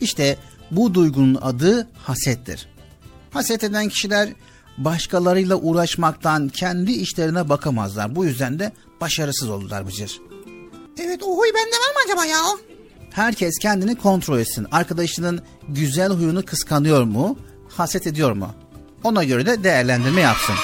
İşte 0.00 0.36
bu 0.70 0.94
duygunun 0.94 1.38
adı 1.42 1.88
hasettir. 1.94 2.68
Haset 3.30 3.64
eden 3.64 3.88
kişiler 3.88 4.28
başkalarıyla 4.78 5.56
uğraşmaktan 5.56 6.48
kendi 6.48 6.92
işlerine 6.92 7.48
bakamazlar. 7.48 8.16
Bu 8.16 8.24
yüzden 8.24 8.58
de 8.58 8.72
başarısız 9.00 9.50
olurlar 9.50 9.86
Bıcır. 9.86 10.20
Evet 11.00 11.22
o 11.22 11.38
huy 11.38 11.48
bende 11.54 11.76
var 11.76 11.94
mı 11.94 12.00
acaba 12.06 12.24
ya? 12.24 12.42
Herkes 13.10 13.58
kendini 13.58 13.94
kontrol 13.98 14.38
etsin. 14.38 14.66
Arkadaşının 14.72 15.40
güzel 15.68 16.12
huyunu 16.12 16.44
kıskanıyor 16.44 17.02
mu, 17.02 17.38
haset 17.68 18.06
ediyor 18.06 18.32
mu? 18.32 18.54
Ona 19.04 19.24
göre 19.24 19.46
de 19.46 19.64
değerlendirme 19.64 20.20
yapsın. 20.20 20.54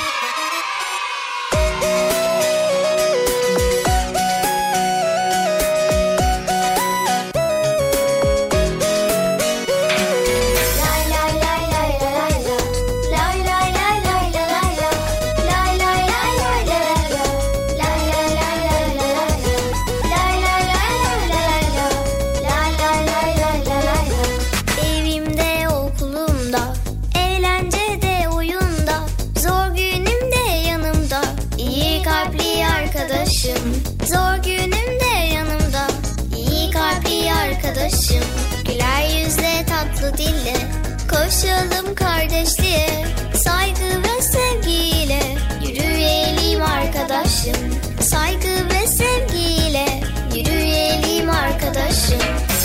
Koşalım 41.27 41.95
kardeşliğe 41.95 43.05
Saygı 43.35 44.03
ve 44.03 44.23
sevgiyle. 44.23 45.21
Yürüyelim 45.63 46.63
arkadaşım. 46.63 47.57
Saygı 48.01 48.49
ve 48.49 48.87
sevgiyle 48.87 50.01
Yürüyelim 50.35 51.31
arkadaşım 51.31 52.56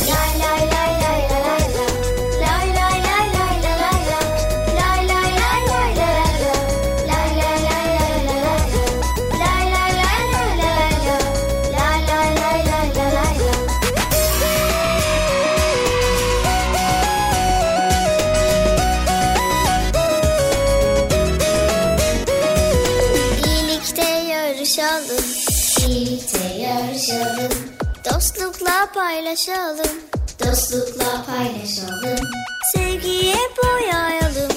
paylaşalım, 28.93 29.97
dostlukla 30.39 31.25
paylaşalım. 31.25 32.27
Sevgiye 32.75 33.36
boyayalım, 33.63 34.51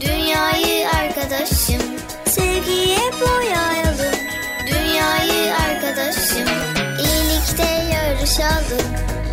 dünyayı 0.00 0.88
arkadaşım. 0.88 1.82
Sevgiye 2.26 2.98
boyayalım, 3.20 4.14
dünyayı 4.66 5.54
arkadaşım. 5.54 6.48
İyilikte 6.98 7.94
yarışalım, 7.94 8.86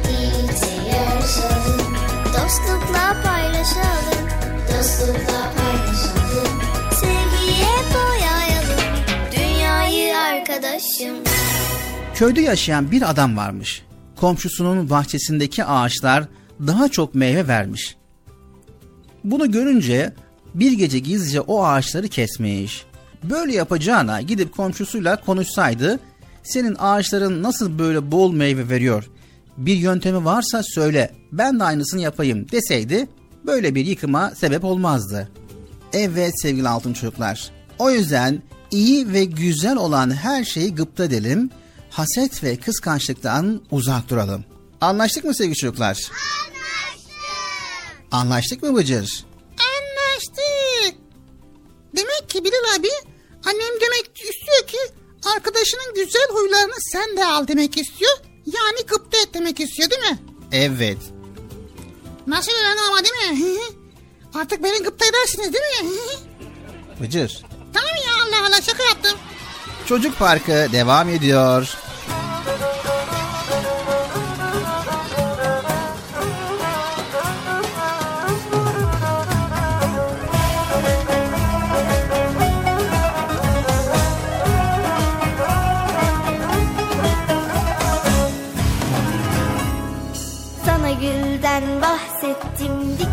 iyilikte 0.10 0.68
yarışalım. 0.92 1.96
Dostlukla 2.26 3.16
paylaşalım, 3.24 4.30
dostlukla 4.68 5.52
paylaşalım. 5.58 6.62
Sevgiye 6.92 7.76
boyayalım, 7.96 8.96
dünyayı 9.32 10.18
arkadaşım. 10.18 11.24
Köyde 12.16 12.42
yaşayan 12.42 12.92
bir 12.92 13.10
adam 13.10 13.38
varmış. 13.38 13.86
Komşusunun 14.16 14.90
bahçesindeki 14.90 15.66
ağaçlar 15.66 16.24
daha 16.68 16.90
çok 16.90 17.16
meyve 17.16 17.48
vermiş. 17.48 17.96
Bunu 19.24 19.52
görünce 19.52 20.14
bir 20.54 20.72
gece 20.72 21.00
gizlice 21.00 21.42
o 21.42 21.64
ağaçları 21.64 22.08
kesmiş. 22.08 22.86
Böyle 23.24 23.54
yapacağına 23.54 24.22
gidip 24.22 24.56
komşusuyla 24.56 25.22
konuşsaydı, 25.22 26.00
senin 26.44 26.76
ağaçların 26.80 27.44
nasıl 27.44 27.80
böyle 27.80 28.12
bol 28.12 28.34
meyve 28.34 28.70
veriyor? 28.70 29.10
Bir 29.58 29.76
yöntemi 29.76 30.26
varsa 30.26 30.64
söyle, 30.64 31.12
ben 31.32 31.60
de 31.60 31.64
aynısını 31.64 32.02
yapayım 32.02 32.52
deseydi, 32.52 33.08
böyle 33.46 33.76
bir 33.76 33.86
yıkıma 33.86 34.32
sebep 34.36 34.64
olmazdı. 34.64 35.30
Evet 35.94 36.42
sevgili 36.42 36.70
altın 36.70 36.94
çocuklar. 36.94 37.52
O 37.80 37.92
yüzden 37.92 38.42
iyi 38.72 39.14
ve 39.14 39.26
güzel 39.26 39.76
olan 39.76 40.12
her 40.12 40.44
şeyi 40.44 40.76
gıpta 40.76 41.04
edelim, 41.04 41.50
haset 41.98 42.44
ve 42.44 42.58
kıskançlıktan 42.60 43.62
uzak 43.72 44.10
duralım. 44.10 44.46
Anlaştık 44.82 45.24
mı 45.24 45.36
sevgili 45.36 45.56
çocuklar? 45.56 45.88
Anlaştık. 46.12 47.12
Anlaştık 48.12 48.64
mı 48.64 48.76
Bıcır? 48.76 49.26
Anlaştık. 49.60 51.00
Demek 51.96 52.30
ki 52.30 52.44
Bilal 52.44 52.76
abi 52.80 52.88
annem 53.46 53.82
demek 53.82 54.12
istiyor 54.16 54.68
ki 54.68 54.78
arkadaşının 55.36 55.94
güzel 55.96 56.28
huylarını 56.30 56.76
sen 56.92 57.18
de 57.18 57.26
al 57.26 57.48
demek 57.48 57.78
istiyor. 57.78 58.12
Yani 58.46 58.86
gıpta 58.88 59.18
et 59.18 59.30
demek 59.34 59.60
istiyor 59.60 59.90
değil 59.90 60.02
mi? 60.02 60.20
Evet. 60.52 60.98
Nasıl 62.28 62.52
öyle 62.52 62.82
ama 62.90 62.98
değil 63.04 63.42
mi? 63.42 63.60
Artık 64.34 64.64
beni 64.64 64.84
gıpta 64.84 65.06
edersiniz 65.06 65.54
değil 65.54 65.92
mi? 65.92 65.98
Bıcır. 67.02 67.44
tamam 67.74 67.96
ya 68.06 68.14
Allah 68.24 68.48
Allah 68.48 68.62
şaka 68.62 68.84
yaptım. 68.84 69.20
Çocuk 69.86 70.20
Parkı 70.20 70.68
devam 70.72 71.10
ediyor. 71.10 71.78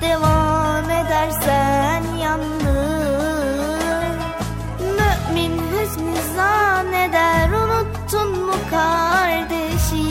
devam 0.00 0.90
edersen 0.90 2.02
yandın 2.22 4.16
Mümin 4.80 5.58
hüsnü 5.58 6.14
zanneder 6.36 7.50
unuttun 7.50 8.40
mu 8.46 8.54
kardeşim 8.70 10.06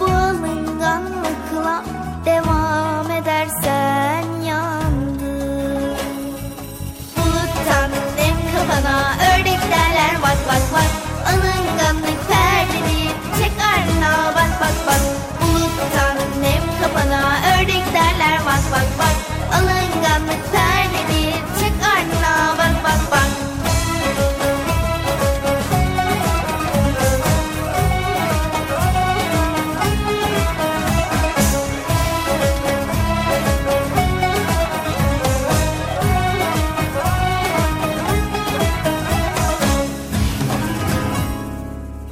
Bu 0.00 0.04
alınganlıkla 0.04 1.84
devam 2.24 3.10
edersen 3.10 4.24
yandın 4.46 5.96
Buluttan 7.16 7.90
nem 8.16 8.36
kafana 8.54 9.14
ördek 9.34 9.60
derler 9.70 10.14
bak 10.22 10.38
bak 10.48 10.62
bak. 10.74 10.90
Alınganlık 11.26 12.28
perdeni 12.28 13.08
çek 13.38 13.52
ardına 13.74 14.34
bak 14.34 14.60
bak 14.60 14.76
bak 14.86 15.00
Tanrım 15.94 16.42
nem 16.42 16.62
kafana 16.82 17.22
ördek 17.54 17.84
derler. 17.94 18.38
Bak 18.46 18.62
bak 18.72 18.88
bak 18.98 19.16
Alınganlık 19.54 20.52
perdeni 20.52 21.32
çık 21.58 21.86
ardına 21.94 22.58
bak 22.58 22.84
bak 22.84 23.00
bak. 23.10 23.28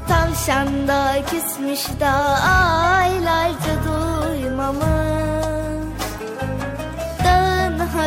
Tavşan 0.09 0.89
da 0.89 1.17
da 2.01 2.42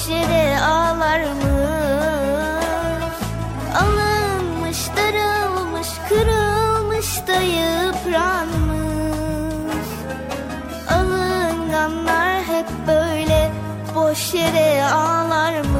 boş 0.00 0.08
yere 0.08 0.60
ağlarmış 0.60 1.50
Alınmış, 3.74 4.78
darılmış, 4.96 5.88
kırılmış 6.08 7.26
da 7.26 7.40
yıpranmış. 7.40 8.80
Alınganlar 10.90 12.42
hep 12.42 12.66
böyle 12.86 13.50
boş 13.94 14.34
yere 14.34 14.84
ağlarmış. 14.84 15.70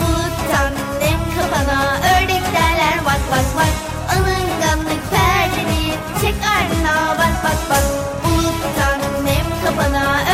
Buluttan 0.00 0.72
nem 1.00 1.20
kafana 1.36 1.94
ördek 1.94 2.42
derler 2.54 2.98
bak 3.04 3.20
bak 3.30 3.46
bak. 3.56 3.72
Alınganlık 4.12 5.10
perdeni 5.10 5.94
çek 6.20 6.34
ardına 6.34 7.18
bak 7.18 7.44
bak 7.44 7.60
bak. 7.70 7.84
Buluttan 8.24 9.00
nem 9.24 9.46
kafana 9.64 10.29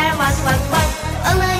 ördek 0.00 0.10
derler 0.10 0.18
bak 0.18 0.34
bak 0.46 0.60
bak 0.72 0.88
Alınganlık 1.26 1.59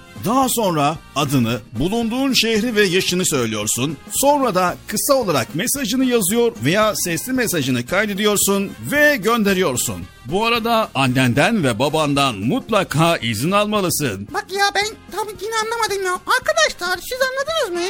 Daha 0.25 0.49
sonra 0.49 0.95
adını, 1.15 1.59
bulunduğun 1.79 2.33
şehri 2.33 2.75
ve 2.75 2.83
yaşını 2.83 3.25
söylüyorsun. 3.25 3.97
Sonra 4.11 4.55
da 4.55 4.75
kısa 4.87 5.13
olarak 5.13 5.55
mesajını 5.55 6.05
yazıyor 6.05 6.51
veya 6.63 6.93
sesli 6.95 7.33
mesajını 7.33 7.85
kaydediyorsun 7.85 8.71
ve 8.91 9.15
gönderiyorsun. 9.15 10.01
Bu 10.25 10.45
arada 10.45 10.89
annenden 10.95 11.63
ve 11.63 11.79
babandan 11.79 12.35
mutlaka 12.35 13.17
izin 13.17 13.51
almalısın. 13.51 14.27
Bak 14.33 14.45
ya 14.51 14.65
ben 14.75 14.85
tam 15.11 15.27
yine 15.41 15.55
anlamadım 15.63 16.05
ya. 16.05 16.13
Arkadaşlar 16.13 16.99
siz 17.09 17.19
anladınız 17.21 17.83
mı? 17.83 17.89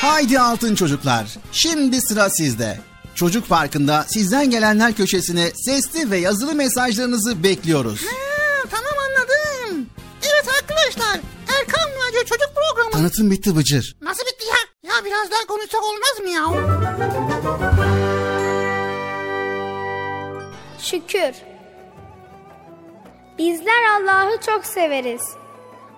Haydi 0.00 0.40
altın 0.40 0.74
çocuklar. 0.74 1.26
Şimdi 1.52 2.00
sıra 2.00 2.30
sizde. 2.30 2.80
Çocuk 3.14 3.48
Parkı'nda 3.48 4.04
sizden 4.08 4.50
gelenler 4.50 4.92
köşesine 4.94 5.50
sesli 5.54 6.10
ve 6.10 6.18
yazılı 6.18 6.54
mesajlarınızı 6.54 7.42
bekliyoruz. 7.42 8.00
Ha, 8.00 8.68
tamam 8.70 8.92
anladım. 9.08 9.21
Evet 10.22 10.48
arkadaşlar 10.60 11.20
Erkan 11.58 11.90
Radyo 11.90 12.24
Çocuk 12.24 12.52
Anlatım 12.94 13.30
bitti 13.30 13.56
Bıcır. 13.56 13.96
Nasıl 14.00 14.24
bitti 14.26 14.44
ya? 14.46 14.90
Ya 14.90 15.04
biraz 15.04 15.30
daha 15.30 15.46
konuşsak 15.46 15.82
olmaz 15.84 16.20
mı 16.20 16.28
ya? 16.28 16.44
Şükür. 20.78 21.34
Bizler 23.38 23.82
Allah'ı 23.96 24.40
çok 24.40 24.66
severiz. 24.66 25.22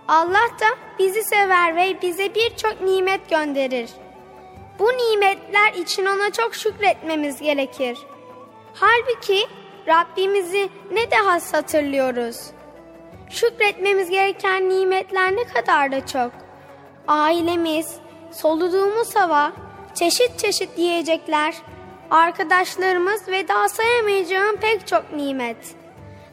Allah 0.09 0.49
da 0.61 0.67
bizi 0.99 1.23
sever 1.25 1.77
ve 1.77 2.03
bize 2.03 2.35
birçok 2.35 2.81
nimet 2.81 3.31
gönderir. 3.31 3.91
Bu 4.79 4.85
nimetler 4.85 5.73
için 5.73 6.07
ona 6.07 6.33
çok 6.33 6.55
şükretmemiz 6.55 7.41
gerekir. 7.41 7.99
Halbuki 8.75 9.47
Rabbimizi 9.87 10.69
ne 10.93 11.11
de 11.11 11.17
has 11.17 11.55
hatırlıyoruz. 11.55 12.37
Şükretmemiz 13.31 14.11
gereken 14.11 14.69
nimetler 14.69 15.37
ne 15.37 15.45
kadar 15.45 15.93
da 15.93 16.07
çok. 16.07 16.33
Ailemiz, 17.09 17.97
soluduğumuz 18.33 19.17
hava, 19.17 19.53
çeşit 19.95 20.39
çeşit 20.39 20.79
yiyecekler, 20.79 21.55
arkadaşlarımız 22.11 23.29
ve 23.29 23.49
daha 23.49 23.69
sayamayacağım 23.69 24.57
pek 24.57 24.87
çok 24.87 25.13
nimet. 25.13 25.57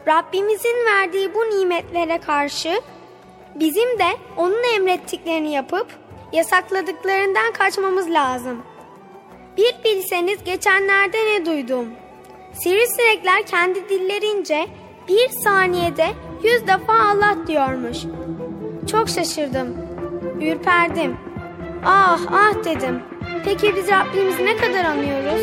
Rabbimizin 0.08 0.86
verdiği 0.86 1.34
bu 1.34 1.38
nimetlere 1.38 2.18
karşı 2.18 2.80
bizim 3.54 3.98
de 3.98 4.08
onun 4.36 4.74
emrettiklerini 4.76 5.52
yapıp 5.52 5.86
yasakladıklarından 6.32 7.52
kaçmamız 7.52 8.10
lazım. 8.10 8.62
Bir 9.56 9.74
bilseniz 9.84 10.44
geçenlerde 10.44 11.18
ne 11.18 11.46
duydum. 11.46 11.88
Sivrisinekler 12.52 13.46
kendi 13.46 13.88
dillerince 13.88 14.66
bir 15.08 15.28
saniyede 15.28 16.06
yüz 16.44 16.66
defa 16.66 16.92
Allah 16.92 17.36
diyormuş. 17.46 17.98
Çok 18.90 19.08
şaşırdım. 19.08 19.68
Ürperdim. 20.40 21.16
Ah 21.84 22.20
ah 22.32 22.64
dedim. 22.64 23.02
Peki 23.44 23.76
biz 23.76 23.88
Rabbimizi 23.88 24.44
ne 24.44 24.56
kadar 24.56 24.84
anıyoruz? 24.84 25.42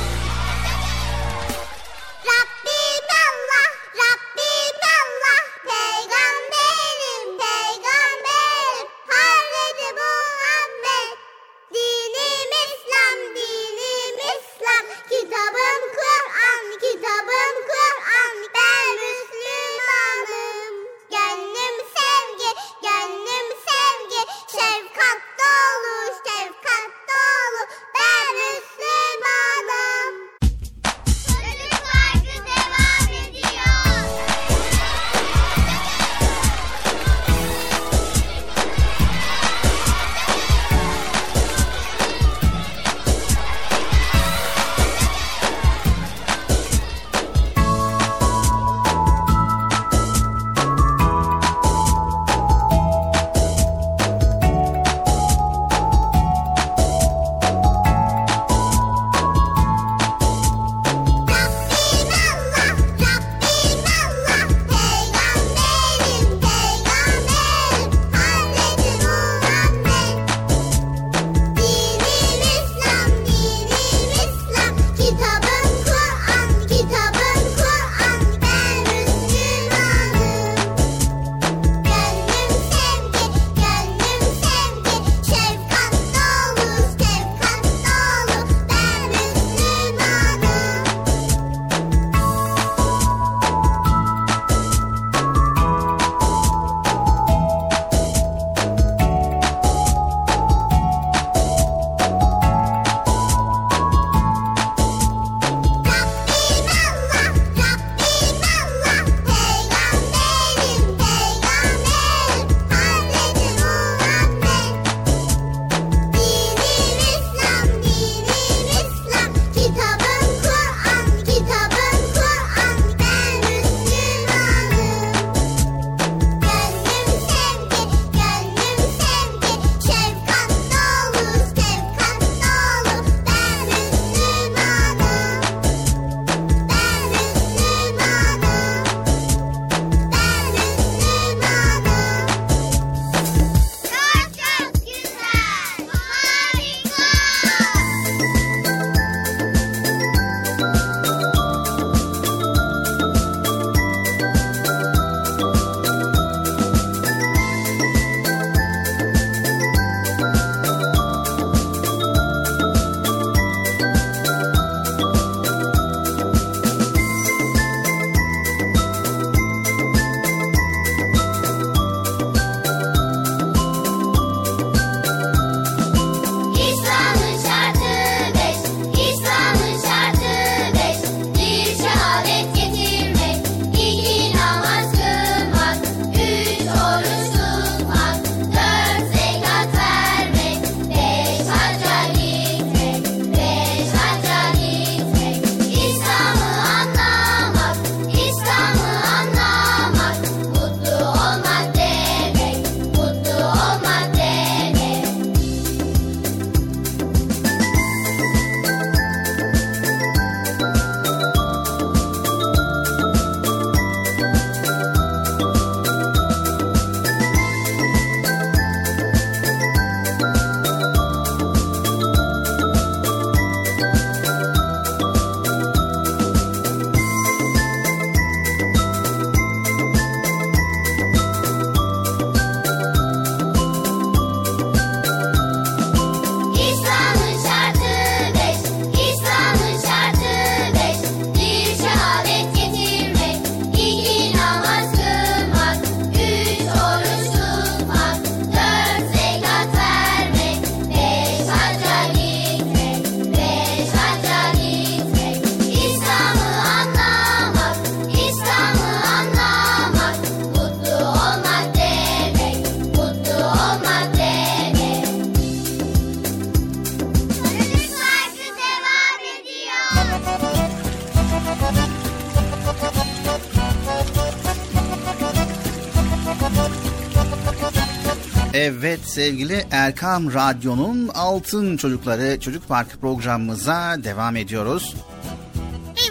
Evet 278.63 278.99
sevgili 279.05 279.65
Erkam 279.71 280.33
Radyo'nun 280.33 281.07
Altın 281.07 281.77
Çocukları 281.77 282.39
Çocuk 282.39 282.67
Parkı 282.67 282.99
programımıza 282.99 283.95
devam 284.03 284.35
ediyoruz. 284.35 284.95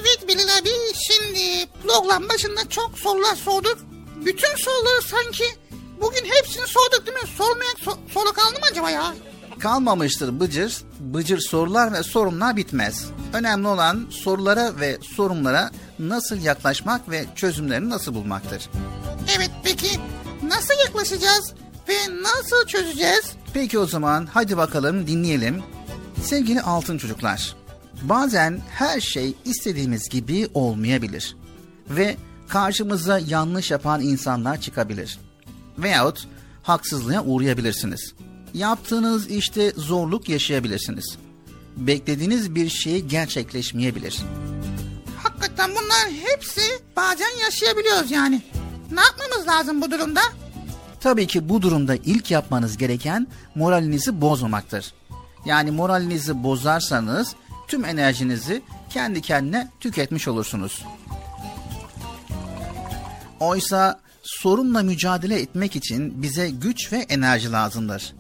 Evet 0.01 0.29
Bilal 0.29 0.59
abi 0.59 0.69
şimdi 0.95 1.67
program 1.87 2.29
başında 2.29 2.69
çok 2.69 2.99
sorular 2.99 3.37
sorduk. 3.37 3.79
Bütün 4.25 4.57
soruları 4.57 5.03
sanki 5.03 5.45
bugün 6.01 6.25
hepsini 6.25 6.67
sorduk 6.67 7.07
değil 7.07 7.19
mi? 7.19 7.29
Sormayan 7.39 7.75
so- 7.85 8.13
soru 8.13 8.33
kaldı 8.33 8.59
mı 8.59 8.67
acaba 8.73 8.91
ya? 8.91 9.15
Kalmamıştır 9.59 10.41
Bıcır. 10.41 10.77
Bıcır 11.01 11.39
sorular 11.39 11.93
ve 11.93 12.03
sorunlar 12.03 12.57
bitmez. 12.57 13.05
Önemli 13.33 13.69
olan 13.69 14.07
sorulara 14.11 14.81
ve 14.81 14.99
sorunlara 15.17 15.71
nasıl 15.99 16.37
yaklaşmak 16.37 17.11
ve 17.11 17.25
çözümlerini 17.37 17.91
nasıl 17.91 18.15
bulmaktır. 18.15 18.69
Evet 19.37 19.51
peki 19.65 20.01
nasıl 20.43 20.75
yaklaşacağız 20.87 21.55
ve 21.91 22.23
nasıl 22.23 22.67
çözeceğiz? 22.67 23.33
Peki 23.55 23.79
o 23.79 23.87
zaman 23.87 24.29
hadi 24.35 24.57
bakalım 24.57 25.07
dinleyelim. 25.07 25.63
Sevgili 26.23 26.61
altın 26.61 26.99
çocuklar, 26.99 27.57
bazen 28.03 28.61
her 28.71 29.01
şey 29.01 29.35
istediğimiz 29.45 30.09
gibi 30.09 30.49
olmayabilir 30.55 31.37
ve 31.91 32.17
karşımıza 32.49 33.19
yanlış 33.19 33.71
yapan 33.71 34.01
insanlar 34.01 34.61
çıkabilir. 34.61 35.19
Veyahut 35.79 36.29
haksızlığa 36.63 37.25
uğrayabilirsiniz. 37.25 38.15
Yaptığınız 38.55 39.31
işte 39.31 39.73
zorluk 39.77 40.29
yaşayabilirsiniz. 40.29 41.19
Beklediğiniz 41.77 42.55
bir 42.55 42.69
şey 42.69 43.01
gerçekleşmeyebilir. 43.01 44.19
Hakikaten 45.23 45.71
bunlar 45.71 46.11
hepsi 46.25 46.61
bazen 46.97 47.39
yaşayabiliyoruz 47.45 48.11
yani. 48.11 48.43
Ne 48.93 49.01
yapmamız 49.01 49.49
lazım 49.49 49.83
bu 49.83 49.91
durumda? 49.91 50.21
Tabii 51.01 51.27
ki 51.27 51.49
bu 51.49 51.63
durumda 51.63 51.97
ilk 51.97 52.31
yapmanız 52.31 52.77
gereken 52.77 53.27
moralinizi 53.55 54.21
bozmamaktır. 54.21 54.95
Yani 55.45 55.71
moralinizi 55.71 56.43
bozarsanız 56.43 57.35
tüm 57.69 57.85
enerjinizi 57.85 58.63
kendi 58.91 59.23
kendine 59.23 59.69
tüketmiş 59.81 60.29
olursunuz. 60.29 60.85
Oysa 63.41 64.01
sorunla 64.23 64.83
mücadele 64.83 65.41
etmek 65.41 65.77
için 65.77 66.23
bize 66.23 66.51
güç 66.51 66.93
ve 66.93 66.97
enerji 66.97 67.53
lazımdır. 67.53 68.15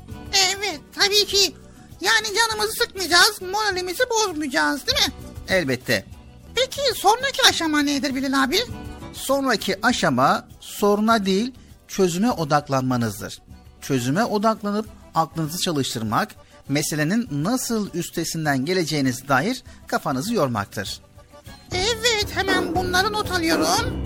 Evet 0.53 0.81
tabii 0.95 1.27
ki. 1.27 1.55
Yani 2.01 2.27
canımızı 2.37 2.73
sıkmayacağız, 2.73 3.43
moralimizi 3.43 4.03
bozmayacağız 4.11 4.87
değil 4.87 4.99
mi? 4.99 5.13
Elbette. 5.49 6.05
Peki 6.55 6.81
sonraki 6.95 7.43
aşama 7.49 7.83
nedir 7.83 8.15
Bilal 8.15 8.43
abi? 8.45 8.59
Sonraki 9.13 9.87
aşama 9.87 10.49
soruna 10.61 11.27
değil 11.27 11.53
çözüme 11.91 12.31
odaklanmanızdır. 12.33 13.43
Çözüme 13.81 14.25
odaklanıp 14.25 14.87
aklınızı 15.15 15.59
çalıştırmak, 15.59 16.35
meselenin 16.69 17.29
nasıl 17.33 17.89
üstesinden 17.95 18.65
geleceğiniz 18.65 19.29
dair 19.29 19.63
kafanızı 19.87 20.35
yormaktır. 20.35 21.01
Evet 21.73 22.27
hemen 22.35 22.75
bunları 22.75 23.13
not 23.13 23.31
alıyorum. 23.31 24.03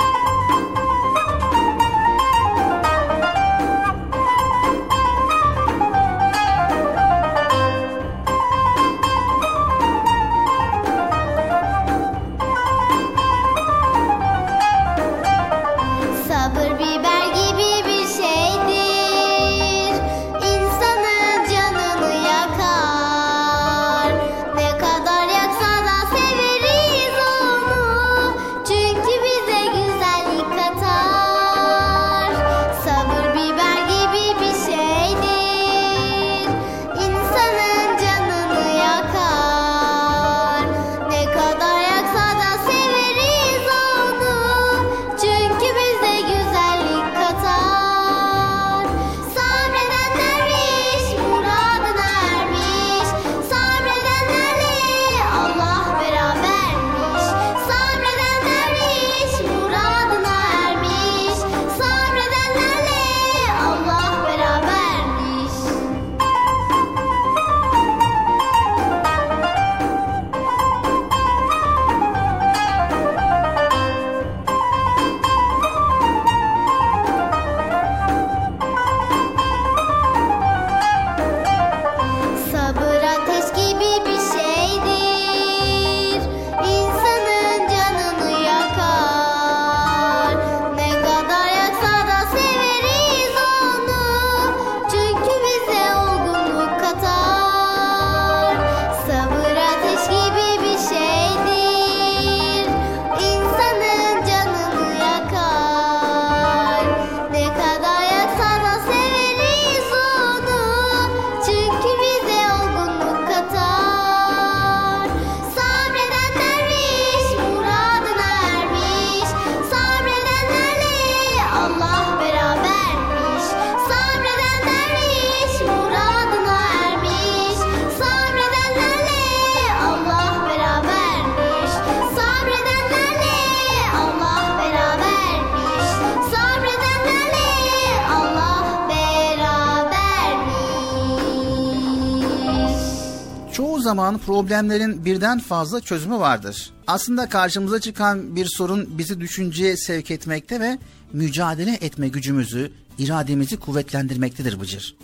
Problemlerin 144.27 145.05
birden 145.05 145.39
fazla 145.39 145.81
çözümü 145.81 146.19
vardır. 146.19 146.71
Aslında 146.87 147.29
karşımıza 147.29 147.81
çıkan 147.81 148.37
bir 148.37 148.47
sorun 148.47 148.99
bizi 148.99 149.21
düşünceye 149.21 149.77
sevk 149.77 150.11
etmekte 150.11 150.61
ve 150.61 150.79
mücadele 151.13 151.79
etme 151.81 152.09
gücümüzü, 152.09 152.73
irademizi 152.99 153.57
kuvvetlendirmektedir 153.57 154.61
Bıcır. 154.61 154.97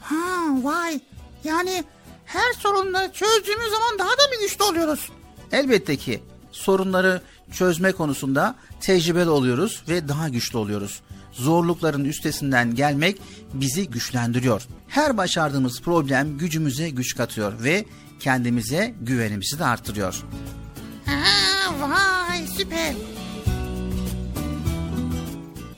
Ha 0.00 0.16
vay. 0.62 1.00
Yani 1.44 1.84
her 2.24 2.52
sorunları 2.52 3.12
çözdüğümüz 3.12 3.70
zaman 3.70 3.98
daha 3.98 4.10
da 4.10 4.32
bir 4.32 4.40
güçlü 4.40 4.64
oluyoruz. 4.64 5.08
Elbette 5.52 5.96
ki 5.96 6.22
sorunları 6.52 7.22
çözme 7.52 7.92
konusunda 7.92 8.54
tecrübeli 8.80 9.30
oluyoruz 9.30 9.82
ve 9.88 10.08
daha 10.08 10.28
güçlü 10.28 10.58
oluyoruz. 10.58 11.00
Zorlukların 11.32 12.04
üstesinden 12.04 12.74
gelmek 12.74 13.18
bizi 13.54 13.88
güçlendiriyor. 13.88 14.66
Her 14.88 15.16
başardığımız 15.16 15.80
problem 15.80 16.38
gücümüze 16.38 16.90
güç 16.90 17.16
katıyor 17.16 17.52
ve 17.62 17.84
kendimize 18.20 18.94
güvenimizi 19.00 19.58
de 19.58 19.64
artırıyor. 19.64 20.24
Ha 21.06 21.88
vay 21.88 22.46
süper. 22.56 22.94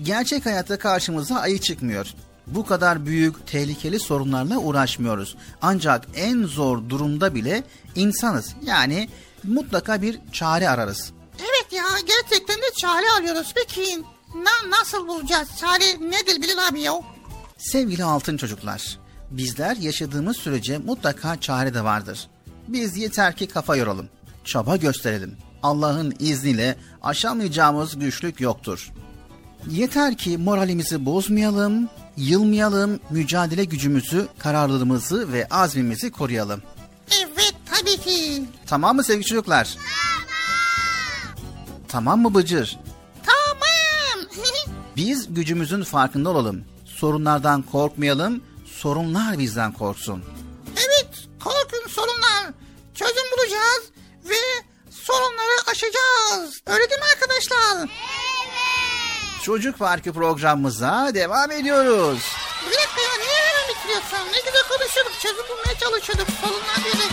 Gerçek 0.03 0.47
hayatta 0.47 0.79
karşımıza 0.79 1.35
ayı 1.35 1.61
çıkmıyor. 1.61 2.07
Bu 2.47 2.67
kadar 2.67 3.07
büyük, 3.07 3.47
tehlikeli 3.47 4.01
sorunlarla 4.01 4.59
uğraşmıyoruz. 4.59 5.37
Ancak 5.63 6.07
en 6.17 6.43
zor 6.45 6.89
durumda 6.89 7.35
bile 7.35 7.63
insanız. 7.95 8.55
Yani 8.63 9.09
mutlaka 9.45 10.03
bir 10.03 10.19
çare 10.33 10.69
ararız. 10.69 11.13
Evet 11.39 11.73
ya 11.73 11.85
gerçekten 12.07 12.57
de 12.57 12.75
çare 12.77 13.07
arıyoruz. 13.19 13.53
Peki 13.55 14.03
na, 14.35 14.71
nasıl 14.79 15.09
bulacağız? 15.09 15.49
Çare 15.61 16.11
nedir 16.11 16.43
Bilal 16.43 16.69
abi 16.69 16.81
ya? 16.81 16.93
Sevgili 17.59 18.05
altın 18.05 18.37
çocuklar, 18.37 18.99
bizler 19.37 19.77
yaşadığımız 19.77 20.37
sürece 20.37 20.79
mutlaka 20.79 21.41
çare 21.41 21.75
de 21.75 21.85
vardır. 21.85 22.29
Biz 22.69 22.97
yeter 22.97 23.37
ki 23.37 23.47
kafa 23.47 23.77
yoralım, 23.77 24.09
çaba 24.45 24.77
gösterelim. 24.77 25.37
Allah'ın 25.63 26.15
izniyle 26.19 26.77
aşamayacağımız 27.03 27.99
güçlük 27.99 28.41
yoktur. 28.41 28.93
Yeter 29.71 30.17
ki 30.17 30.39
moralimizi 30.39 31.07
bozmayalım, 31.07 31.89
yılmayalım, 32.17 33.01
mücadele 33.11 33.65
gücümüzü, 33.65 34.29
kararlılığımızı 34.39 35.33
ve 35.33 35.49
azmimizi 35.51 36.11
koruyalım. 36.11 36.63
Evet 37.23 37.55
tabii 37.71 37.97
ki. 37.97 38.43
Tamam 38.67 38.97
mı 38.97 39.05
sevgili 39.05 39.25
çocuklar? 39.25 39.77
Tamam 41.89 42.21
mı 42.21 42.35
Bıcır? 42.35 42.79
Tamam. 43.27 44.29
Biz 44.97 45.35
gücümüzün 45.35 45.83
farkında 45.83 46.31
olalım. 46.31 46.65
Sorunlardan 46.85 47.63
korkmayalım, 47.63 48.43
sorunlar 48.83 49.39
bizden 49.39 49.73
korksun. 49.73 50.25
evet 50.77 51.09
korkun 51.45 51.89
sorunlar. 51.89 52.53
Çözüm 52.95 53.25
bulacağız 53.33 53.83
ve 54.25 54.65
sorunları 54.91 55.71
aşacağız. 55.71 56.63
Öyle 56.67 56.91
değil 56.91 57.01
mi 57.01 57.07
arkadaşlar? 57.15 57.89
Çocuk 59.43 59.79
Parkı 59.79 60.13
programımıza 60.13 61.11
devam 61.15 61.51
ediyoruz. 61.51 62.19
Bir 62.67 62.77
dakika 62.77 63.01
ya 63.01 63.17
niye 63.19 63.41
hemen 63.43 63.69
bitiriyorsun? 63.77 64.33
Ne 64.33 64.41
güzel 64.47 64.63
konuşuyorduk. 64.69 65.21
Çözüm 65.21 65.45
bulmaya 65.49 65.79
çalışıyorduk. 65.79 66.29
Sorunlar 66.41 66.85
diyorduk. 66.85 67.13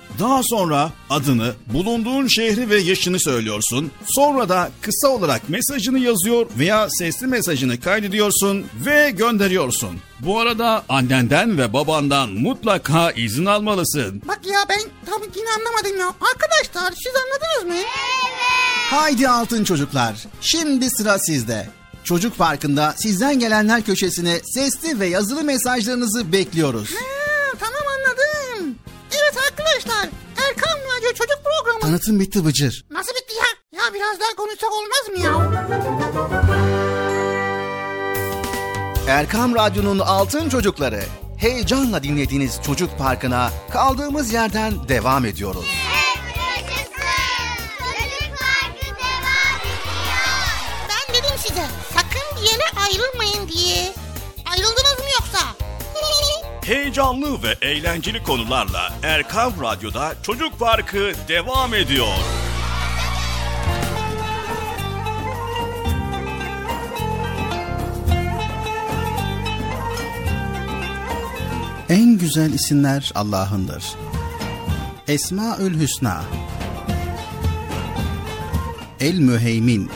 Daha 0.19 0.41
sonra 0.43 0.91
adını, 1.09 1.53
bulunduğun 1.73 2.27
şehri 2.27 2.69
ve 2.69 2.77
yaşını 2.77 3.19
söylüyorsun. 3.19 3.91
Sonra 4.07 4.49
da 4.49 4.69
kısa 4.81 5.07
olarak 5.07 5.49
mesajını 5.49 5.99
yazıyor 5.99 6.45
veya 6.57 6.87
sesli 6.89 7.27
mesajını 7.27 7.79
kaydediyorsun 7.79 8.65
ve 8.85 9.11
gönderiyorsun. 9.11 9.89
Bu 10.19 10.39
arada 10.39 10.83
annenden 10.89 11.57
ve 11.57 11.73
babandan 11.73 12.29
mutlaka 12.29 13.11
izin 13.11 13.45
almalısın. 13.45 14.21
Bak 14.27 14.39
ya 14.45 14.59
ben 14.69 14.81
tam 15.05 15.21
yine 15.35 15.49
anlamadım 15.59 15.99
ya. 15.99 16.07
Arkadaşlar 16.07 16.93
siz 17.03 17.13
anladınız 17.15 17.75
mı? 17.77 17.87
Haydi 18.89 19.29
altın 19.29 19.63
çocuklar. 19.63 20.15
Şimdi 20.41 20.89
sıra 20.89 21.19
sizde. 21.19 21.69
Çocuk 22.03 22.37
Parkı'nda 22.37 22.93
sizden 22.97 23.39
gelenler 23.39 23.81
köşesine 23.83 24.39
sesli 24.53 24.99
ve 24.99 25.07
yazılı 25.07 25.43
mesajlarınızı 25.43 26.31
bekliyoruz. 26.31 26.89
Ha. 26.89 26.99
Evet 26.99 27.30
arkadaşlar 29.75 30.09
Erkan 30.47 30.79
Radyo 30.79 31.13
Çocuk 31.13 31.39
Programı. 31.43 31.79
Tanıtım 31.79 32.19
bitti 32.19 32.45
Bıcır. 32.45 32.85
Nasıl 32.91 33.11
bitti 33.11 33.33
ya? 33.35 33.79
Ya 33.83 33.93
biraz 33.93 34.19
daha 34.19 34.35
konuşsak 34.35 34.69
olmaz 34.71 35.09
mı 35.09 35.19
ya? 35.19 35.31
Erkam 39.07 39.55
Radyo'nun 39.55 39.99
altın 39.99 40.49
çocukları. 40.49 41.03
Heyecanla 41.37 42.03
dinlediğiniz 42.03 42.59
Çocuk 42.65 42.97
Parkı'na 42.97 43.51
kaldığımız 43.71 44.33
yerden 44.33 44.87
devam 44.89 45.25
ediyoruz. 45.25 45.65
Çocuk 47.79 48.39
Parkı 48.39 48.85
devam 48.85 49.61
ediyor. 49.61 50.05
Ben 50.89 51.15
dedim 51.15 51.37
size 51.37 51.65
sakın 51.93 52.37
bir 52.41 52.51
yere 52.51 52.63
ayrılmayın 52.85 53.47
diye. 53.47 53.93
Ayrıldınız 54.51 54.99
mı 54.99 55.05
yoksa? 55.19 55.39
Heyecanlı 56.65 57.43
ve 57.43 57.55
eğlenceli 57.61 58.23
konularla 58.23 58.93
Erkam 59.03 59.53
Radyo'da 59.61 60.13
Çocuk 60.23 60.59
Parkı 60.59 61.11
devam 61.27 61.73
ediyor. 61.73 62.07
En 71.89 72.17
güzel 72.17 72.53
isimler 72.53 73.11
Allah'ındır. 73.15 73.83
Esmaül 75.07 75.79
Hüsna 75.79 76.23
El 78.99 79.19
Müheymin 79.19 79.89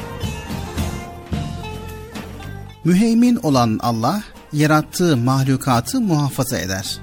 Müheymin 2.83 3.35
olan 3.35 3.79
Allah, 3.83 4.23
yarattığı 4.55 5.17
mahlukatı 5.17 6.01
muhafaza 6.01 6.57
eder. 6.57 6.97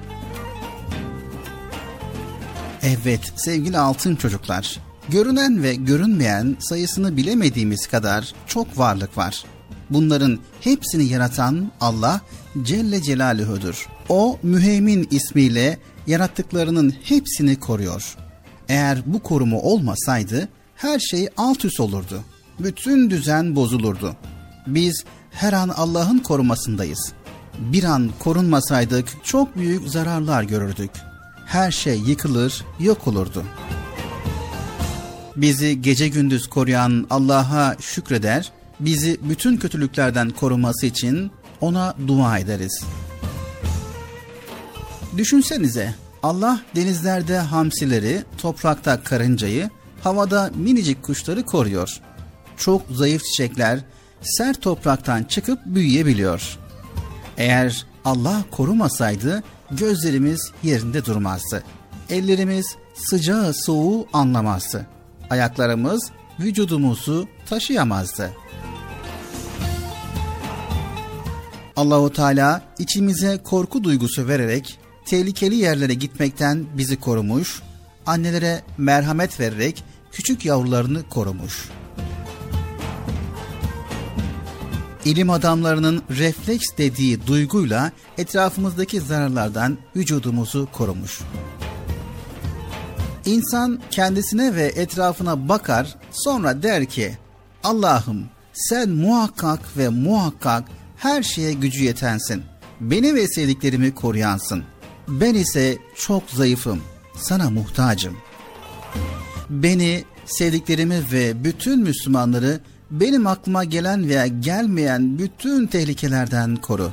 Evet 2.82 3.32
sevgili 3.36 3.78
altın 3.78 4.16
çocuklar, 4.16 4.80
görünen 5.08 5.62
ve 5.62 5.74
görünmeyen 5.74 6.56
sayısını 6.60 7.16
bilemediğimiz 7.16 7.86
kadar 7.86 8.34
çok 8.46 8.78
varlık 8.78 9.18
var. 9.18 9.44
Bunların 9.90 10.38
hepsini 10.60 11.04
yaratan 11.04 11.72
Allah 11.80 12.20
Celle 12.62 13.02
Celaluhu'dur. 13.02 13.88
O 14.08 14.38
müheymin 14.42 15.08
ismiyle 15.10 15.78
yarattıklarının 16.06 16.94
hepsini 17.02 17.60
koruyor. 17.60 18.16
Eğer 18.68 19.02
bu 19.06 19.22
korumu 19.22 19.60
olmasaydı 19.60 20.48
her 20.76 20.98
şey 20.98 21.28
alt 21.36 21.64
üst 21.64 21.80
olurdu. 21.80 22.20
Bütün 22.58 23.10
düzen 23.10 23.56
bozulurdu. 23.56 24.16
Biz 24.66 25.04
her 25.30 25.52
an 25.52 25.68
Allah'ın 25.68 26.18
korumasındayız. 26.18 27.12
Bir 27.70 27.84
an 27.84 28.10
korunmasaydık 28.18 29.08
çok 29.24 29.56
büyük 29.56 29.88
zararlar 29.88 30.42
görürdük. 30.42 30.90
Her 31.46 31.70
şey 31.70 31.98
yıkılır, 31.98 32.64
yok 32.80 33.08
olurdu. 33.08 33.44
Bizi 35.36 35.82
gece 35.82 36.08
gündüz 36.08 36.46
koruyan 36.46 37.06
Allah'a 37.10 37.76
şükreder, 37.80 38.52
bizi 38.80 39.20
bütün 39.22 39.56
kötülüklerden 39.56 40.30
koruması 40.30 40.86
için 40.86 41.30
ona 41.60 41.94
dua 42.08 42.38
ederiz. 42.38 42.84
Düşünsenize 45.16 45.94
Allah 46.22 46.60
denizlerde 46.76 47.38
hamsileri, 47.38 48.24
toprakta 48.38 49.02
karıncayı, 49.02 49.70
havada 50.02 50.50
minicik 50.54 51.02
kuşları 51.02 51.46
koruyor. 51.46 52.00
Çok 52.56 52.82
zayıf 52.90 53.24
çiçekler 53.24 53.80
sert 54.22 54.62
topraktan 54.62 55.24
çıkıp 55.24 55.58
büyüyebiliyor. 55.66 56.58
Eğer 57.36 57.86
Allah 58.04 58.44
korumasaydı 58.50 59.42
gözlerimiz 59.70 60.52
yerinde 60.62 61.04
durmazdı. 61.04 61.62
Ellerimiz 62.10 62.76
sıcağı 62.94 63.54
soğuğu 63.54 64.06
anlamazdı. 64.12 64.86
Ayaklarımız 65.30 66.10
vücudumuzu 66.40 67.28
taşıyamazdı. 67.48 68.30
Allahu 71.76 72.12
Teala 72.12 72.62
içimize 72.78 73.38
korku 73.44 73.84
duygusu 73.84 74.28
vererek 74.28 74.78
tehlikeli 75.06 75.54
yerlere 75.54 75.94
gitmekten 75.94 76.66
bizi 76.76 77.00
korumuş, 77.00 77.62
annelere 78.06 78.62
merhamet 78.78 79.40
vererek 79.40 79.84
küçük 80.12 80.44
yavrularını 80.44 81.02
korumuş. 81.08 81.68
İlim 85.04 85.30
adamlarının 85.30 86.02
refleks 86.10 86.66
dediği 86.78 87.26
duyguyla 87.26 87.92
etrafımızdaki 88.18 89.00
zararlardan 89.00 89.78
vücudumuzu 89.96 90.68
korumuş. 90.72 91.20
İnsan 93.24 93.80
kendisine 93.90 94.54
ve 94.54 94.64
etrafına 94.64 95.48
bakar 95.48 95.96
sonra 96.10 96.62
der 96.62 96.86
ki 96.86 97.18
Allah'ım 97.64 98.24
sen 98.52 98.90
muhakkak 98.90 99.76
ve 99.76 99.88
muhakkak 99.88 100.64
her 100.96 101.22
şeye 101.22 101.52
gücü 101.52 101.84
yetensin. 101.84 102.42
Beni 102.80 103.14
ve 103.14 103.28
sevdiklerimi 103.28 103.94
koruyansın. 103.94 104.64
Ben 105.08 105.34
ise 105.34 105.78
çok 105.96 106.30
zayıfım. 106.30 106.80
Sana 107.16 107.50
muhtacım. 107.50 108.16
Beni, 109.50 110.04
sevdiklerimi 110.26 111.02
ve 111.12 111.44
bütün 111.44 111.82
Müslümanları 111.82 112.60
benim 112.92 113.26
aklıma 113.26 113.64
gelen 113.64 114.08
veya 114.08 114.26
gelmeyen 114.26 115.18
bütün 115.18 115.66
tehlikelerden 115.66 116.56
koru. 116.56 116.90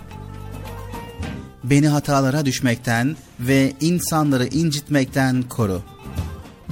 Beni 1.64 1.88
hatalara 1.88 2.46
düşmekten 2.46 3.16
ve 3.40 3.74
insanları 3.82 4.48
incitmekten 4.48 5.44
koru. 5.44 5.82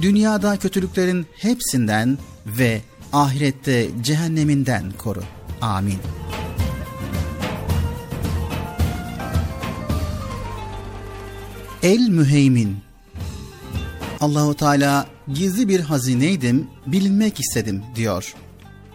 Dünyada 0.02 0.56
kötülüklerin 0.56 1.26
hepsinden 1.36 2.18
ve 2.46 2.80
ahirette 3.12 3.88
cehenneminden 4.02 4.92
koru. 4.98 5.22
Amin. 5.60 5.98
El 11.82 12.08
Müheymin 12.08 12.76
Allahu 14.20 14.54
Teala 14.54 15.06
gizli 15.34 15.68
bir 15.68 15.80
hazineydim, 15.80 16.66
bilinmek 16.86 17.40
istedim 17.40 17.82
diyor. 17.96 18.34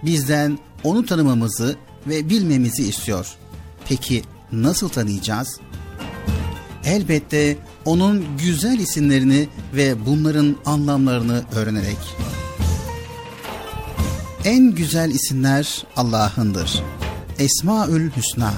Bizden 0.06 0.60
onu 0.84 1.06
tanımamızı 1.06 1.76
ve 2.08 2.30
bilmemizi 2.30 2.84
istiyor. 2.84 3.28
Peki 3.90 4.24
nasıl 4.52 4.90
tanıyacağız? 4.90 5.60
Elbette 6.86 7.58
onun 7.86 8.26
güzel 8.38 8.80
isimlerini 8.80 9.48
ve 9.76 10.06
bunların 10.06 10.56
anlamlarını 10.66 11.44
öğrenerek. 11.56 11.98
En 14.46 14.72
güzel 14.72 15.12
isimler 15.12 15.84
Allah'ındır. 15.96 16.84
Esmaül 17.40 18.12
Hüsna. 18.12 18.54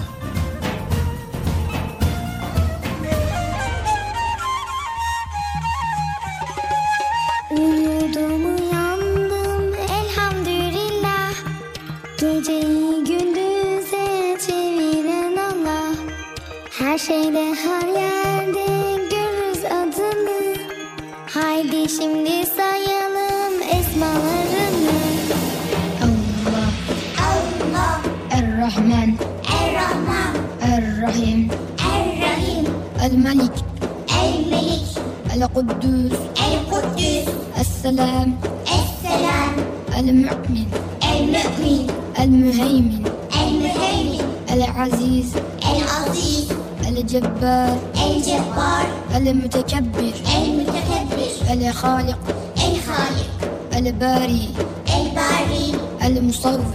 السلام. 37.86 38.34
السلام. 38.66 39.54
المؤمن. 39.98 40.66
المؤمن. 41.06 41.88
المهيمن. 42.20 43.04
المهيمن. 43.42 44.26
العزيز. 44.52 45.30
العزيز. 45.70 46.48
الجبار. 46.88 47.78
الجبار. 48.06 48.86
المتكبر. 49.16 50.14
المتكبر. 50.38 51.30
الخالق. 51.54 52.20
الخالق. 52.58 53.30
الباري. 53.78 54.50
الباري. 54.98 55.68
المصور. 56.06 56.74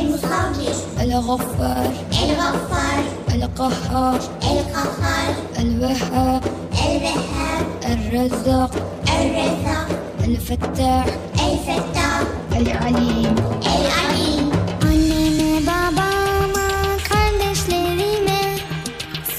المصور. 0.00 0.52
الغفار. 1.00 1.90
الغفار. 2.24 3.02
القهار. 3.34 4.20
القهار. 4.42 5.34
الوهاب. 5.58 6.42
الوهاب. 6.88 7.66
الرزاق. 7.84 8.70
الرزاق. 9.08 9.97
الفتاح 10.27 11.05
الفتاح 11.33 12.23
العليم 12.51 13.35
العليم 13.75 14.51
Anneme 14.83 15.61
babama 15.67 16.67
kardeşlerime 17.09 18.41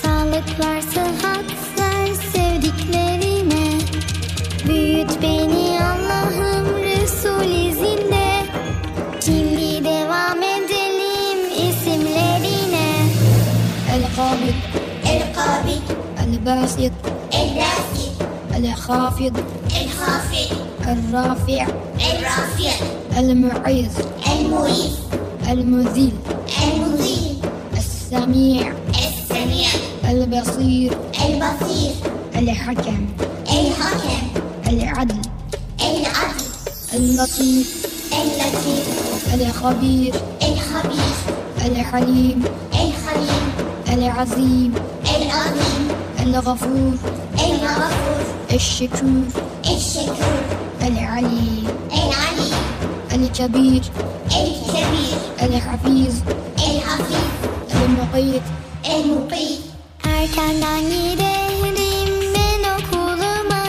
Sağlık 0.02 0.60
var 0.60 0.80
sıhhat 0.80 1.44
ver 1.78 2.14
sevdiklerime 2.32 3.64
Büyüt 4.68 5.22
beni 5.22 5.78
Allah'ım 5.80 6.66
Resul 6.82 7.44
izinde 7.68 8.26
Şimdi 9.24 9.84
devam 9.84 10.42
edelim 10.42 11.38
isimlerine 11.68 12.88
El-Kabid 13.94 14.58
El-Kabid 15.06 15.86
El-Basit 16.22 16.92
El-Basit 17.32 18.14
El-Khafid 18.56 19.36
El-Khafid 19.80 20.67
الرافع. 20.89 21.67
الرافع. 22.11 22.73
المعيذ 23.19 23.89
المعيذ 24.27 24.93
المذل 25.49 26.11
المذل 26.63 27.37
السميع. 27.77 28.73
السميع. 28.89 29.69
البصير. 30.09 30.91
البصير. 31.25 31.91
الحكم. 32.35 33.05
الحكم. 33.49 34.27
العدل. 34.67 35.21
العدل. 35.81 36.45
اللطيف. 36.93 37.85
اللطيف. 38.13 38.87
الخبير. 39.33 40.13
الخبير. 40.41 41.15
الحليم. 41.65 42.43
الحليم. 42.73 43.51
العظيم. 43.93 44.73
العظيم. 45.15 45.87
الغفور. 46.19 46.93
الغفور. 47.39 48.23
الشكور. 48.53 49.48
الكبير 53.38 53.82
الكبير 54.26 55.18
الحفيظ 55.42 56.14
الحفيظ 56.58 57.30
المقيت 57.84 58.42
المقيت 58.90 59.60
Erkenden 60.04 60.82
giderim 60.90 61.76
ben 62.34 62.62
okuluma 62.74 63.64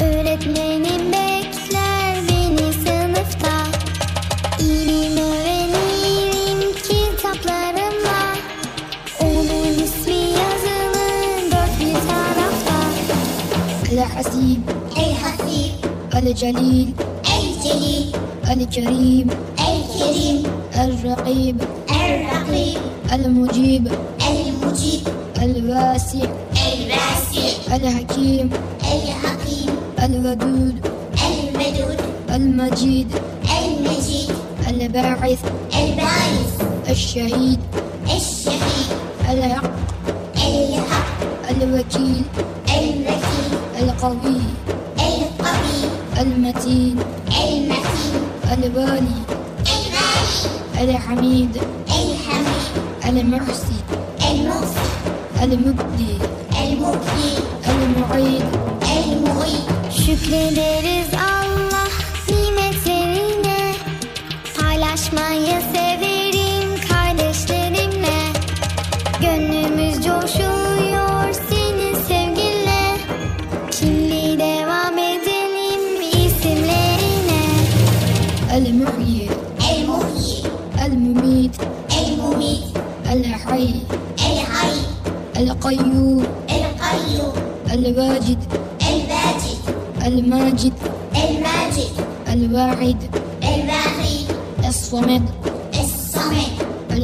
Öğretmenim 0.00 1.12
bekler 1.12 2.16
beni 2.28 2.72
sınıfta 2.72 3.56
İlim 4.58 5.16
öğrenirim 5.16 6.72
kitaplarımla 6.88 8.20
Onun 9.20 9.74
ismi 9.84 10.14
yazılı 10.14 11.50
dört 11.52 11.80
bir 11.80 11.94
tarafta 12.08 12.76
الحسيب 13.92 14.60
الحسيب 14.96 15.72
الجليل 16.18 16.88
الجليل 16.96 17.09
الكريم. 18.51 19.27
الكريم. 19.59 20.43
الرقيب. 20.75 21.61
الرقيب. 21.89 22.77
المجيب. 23.13 23.87
المجيب. 24.29 25.07
الواسع. 25.41 26.27
الواسع. 26.73 27.75
الحكيم. 27.75 28.49
الحكيم. 28.83 29.69
الودود. 30.03 30.75
الودود 31.27 31.99
المجيد. 32.29 33.07
المجيد. 33.63 34.31
الباعث. 34.69 35.39
الباعث. 35.79 36.51
الشهيد. 36.89 37.59
الشهيد. 38.05 38.91
الحق. 39.29 39.71
الحق. 40.37 41.21
الوكيل. 41.51 42.23
الوكيل. 42.67 43.51
القوي 43.81 44.15
القوي. 44.21 44.40
الحميد 51.01 51.57
الحميد 51.87 53.17
المحسن 53.17 53.73
المحسن 54.31 54.91
المبدي. 55.43 56.17
المبدي. 56.63 57.31
المعيد. 57.69 58.43
المعيد. 58.81 59.65
Şükrederiz 59.91 61.10
Allah 61.10 61.10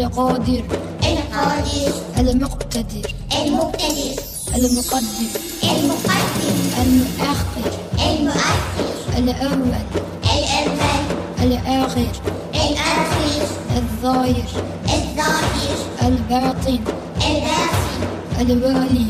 القادر. 0.06 0.64
القادر. 1.04 1.94
المقتدر. 2.20 3.08
المقتدر. 3.42 4.22
المقدم 4.56 5.30
المقدم 5.64 6.58
المؤخر. 6.82 7.72
المؤخر. 8.10 9.18
الأول. 9.18 9.74
الأول. 10.38 11.08
الآخر. 11.44 12.12
الآخر 12.56 13.48
الظاهر. 13.78 14.50
الظاهر. 14.86 15.78
الباطن. 16.08 16.80
الباطن. 17.30 18.02
الوالي. 18.42 19.08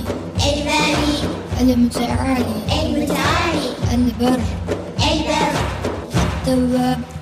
الوالي. 0.47 1.17
المتعالي. 1.61 2.57
المتعالي. 2.83 3.69
البر. 3.93 4.39
البر. 5.11 5.53
التواب. 6.15 7.16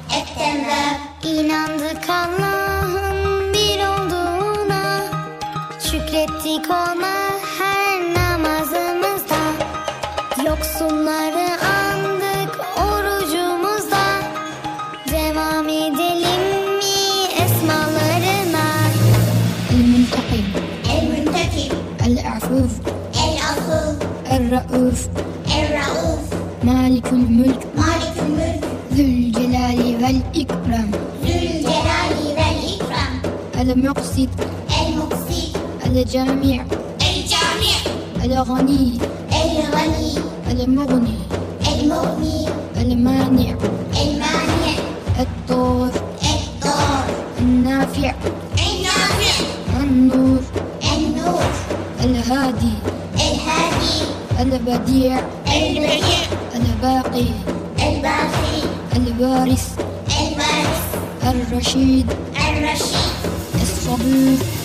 المقسط 33.76 34.30
المقسط 34.88 35.58
الجامع 35.86 36.66
الجامع 37.02 37.76
الغني. 38.24 38.98
الغني 39.32 40.16
المغني. 40.52 41.18
المغني 41.74 42.48
المانع. 42.78 43.56
المانع 44.02 44.74
الطور 45.20 45.92
الطار 46.24 47.06
النافع. 47.40 48.14
النافع 48.60 49.36
النور. 49.80 50.42
النور 50.98 51.52
الهادي. 52.04 52.74
الهادي 53.16 53.98
البديع. 54.40 55.20
البديع 55.48 56.22
الباقي. 56.56 57.28
الباقي 57.80 58.58
الوارث 58.96 59.68
الوارث 60.22 60.86
الرشيد. 61.24 62.08
Tschüss. 64.06 64.64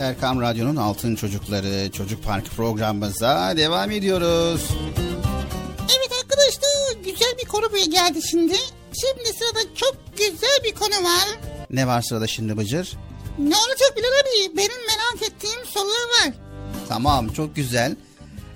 Erkam 0.00 0.40
Radyo'nun 0.40 0.76
Altın 0.76 1.14
Çocukları 1.14 1.90
Çocuk 1.92 2.24
Parkı 2.24 2.50
programımıza 2.50 3.56
devam 3.56 3.90
ediyoruz. 3.90 4.70
Evet 5.80 6.10
arkadaşlar 6.22 7.04
güzel 7.04 7.34
bir 7.42 7.48
konu 7.48 7.72
bir 7.74 7.90
geldi 7.90 8.22
şimdi. 8.30 8.54
Şimdi 9.00 9.28
sırada 9.38 9.74
çok 9.74 9.96
güzel 10.18 10.58
bir 10.64 10.74
konu 10.74 11.04
var. 11.04 11.38
Ne 11.70 11.86
var 11.86 12.02
sırada 12.02 12.26
şimdi 12.26 12.56
Bıcır? 12.56 12.96
Ne 13.38 13.56
olacak 13.56 13.94
Bilal 13.96 14.08
abi? 14.08 14.56
Benim 14.56 14.86
merak 14.86 15.30
ettiğim 15.32 15.66
sorular 15.66 16.26
var. 16.26 16.34
Tamam, 16.88 17.28
çok 17.28 17.56
güzel. 17.56 17.96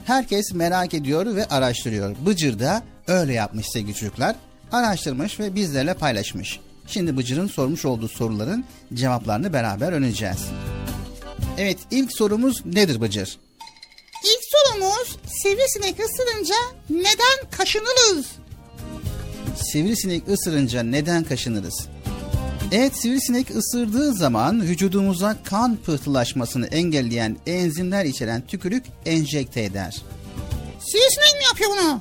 Herkes 0.04 0.52
merak 0.52 0.94
ediyor 0.94 1.36
ve 1.36 1.46
araştırıyor. 1.46 2.16
Bıcır 2.26 2.58
da 2.58 2.82
öyle 3.06 3.32
yapmış 3.32 3.66
sevgili 3.72 3.94
çocuklar. 3.94 4.36
Araştırmış 4.72 5.40
ve 5.40 5.54
bizlerle 5.54 5.94
paylaşmış. 5.94 6.60
Şimdi 6.86 7.16
Bıcır'ın 7.16 7.48
sormuş 7.48 7.84
olduğu 7.84 8.08
soruların 8.08 8.64
cevaplarını 8.94 9.52
beraber 9.52 9.92
öğreneceğiz. 9.92 10.46
Evet, 11.62 11.78
ilk 11.90 12.16
sorumuz 12.16 12.66
nedir 12.66 13.00
Bıcır? 13.00 13.38
İlk 14.24 14.40
sorumuz 14.44 15.16
sivrisinek 15.42 15.96
ısırınca 16.00 16.54
neden 16.90 17.50
kaşınırız? 17.50 18.26
Sivrisinek 19.72 20.28
ısırınca 20.28 20.82
neden 20.82 21.24
kaşınırız? 21.24 21.86
Evet 22.72 22.96
sivrisinek 22.96 23.56
ısırdığı 23.56 24.14
zaman 24.14 24.62
vücudumuza 24.62 25.36
kan 25.44 25.76
pıhtılaşmasını 25.76 26.66
engelleyen 26.66 27.36
enzimler 27.46 28.04
içeren 28.04 28.46
tükürük 28.46 28.84
enjekte 29.06 29.62
eder. 29.62 30.02
Sivrisinek 30.80 31.34
mi 31.38 31.44
yapıyor 31.44 31.70
bunu? 31.70 32.00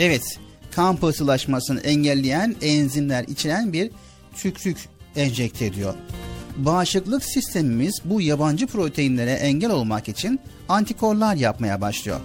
Evet 0.00 0.38
kan 0.70 0.96
pıhtılaşmasını 0.96 1.80
engelleyen 1.80 2.56
enzimler 2.62 3.24
içeren 3.24 3.72
bir 3.72 3.90
tükürük 4.36 4.78
enjekte 5.16 5.66
ediyor. 5.66 5.94
Bağışıklık 6.58 7.24
sistemimiz 7.24 8.00
bu 8.04 8.20
yabancı 8.20 8.66
proteinlere 8.66 9.32
engel 9.32 9.70
olmak 9.70 10.08
için 10.08 10.40
antikorlar 10.68 11.34
yapmaya 11.34 11.80
başlıyor. 11.80 12.20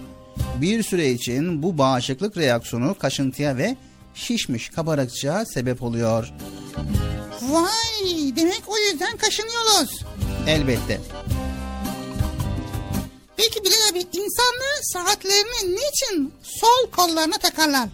Bir 0.60 0.82
süre 0.82 1.10
için 1.10 1.62
bu 1.62 1.78
bağışıklık 1.78 2.36
reaksiyonu 2.36 2.98
kaşıntıya 2.98 3.56
ve 3.56 3.76
şişmiş 4.14 4.68
kabarıkçığa 4.68 5.44
sebep 5.46 5.82
oluyor. 5.82 6.32
Vay 7.42 8.36
demek 8.36 8.62
o 8.66 8.78
yüzden 8.78 9.16
kaşınıyoruz. 9.16 10.04
Elbette. 10.46 11.00
Peki 13.36 13.64
Bilal 13.64 13.90
abi 13.92 13.98
insanlar 13.98 14.78
saatlerini 14.82 15.76
niçin 15.76 16.32
sol 16.42 16.90
kollarına 16.90 17.38
takarlar? 17.38 17.88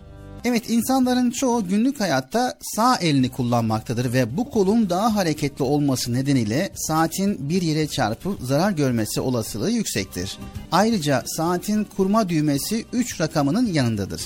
Evet 0.45 0.71
insanların 0.71 1.31
çoğu 1.31 1.69
günlük 1.69 2.01
hayatta 2.01 2.59
sağ 2.77 2.97
elini 2.97 3.31
kullanmaktadır 3.31 4.13
ve 4.13 4.37
bu 4.37 4.51
kolun 4.51 4.91
daha 4.91 5.17
hareketli 5.17 5.63
olması 5.65 6.13
nedeniyle 6.13 6.71
saatin 6.75 7.49
bir 7.49 7.63
yere 7.63 7.87
çarpıp 7.87 8.41
zarar 8.43 8.71
görmesi 8.71 9.21
olasılığı 9.21 9.71
yüksektir. 9.71 10.39
Ayrıca 10.73 11.23
saatin 11.27 11.85
kurma 11.85 12.29
düğmesi 12.29 12.85
3 12.93 13.21
rakamının 13.21 13.67
yanındadır. 13.67 14.23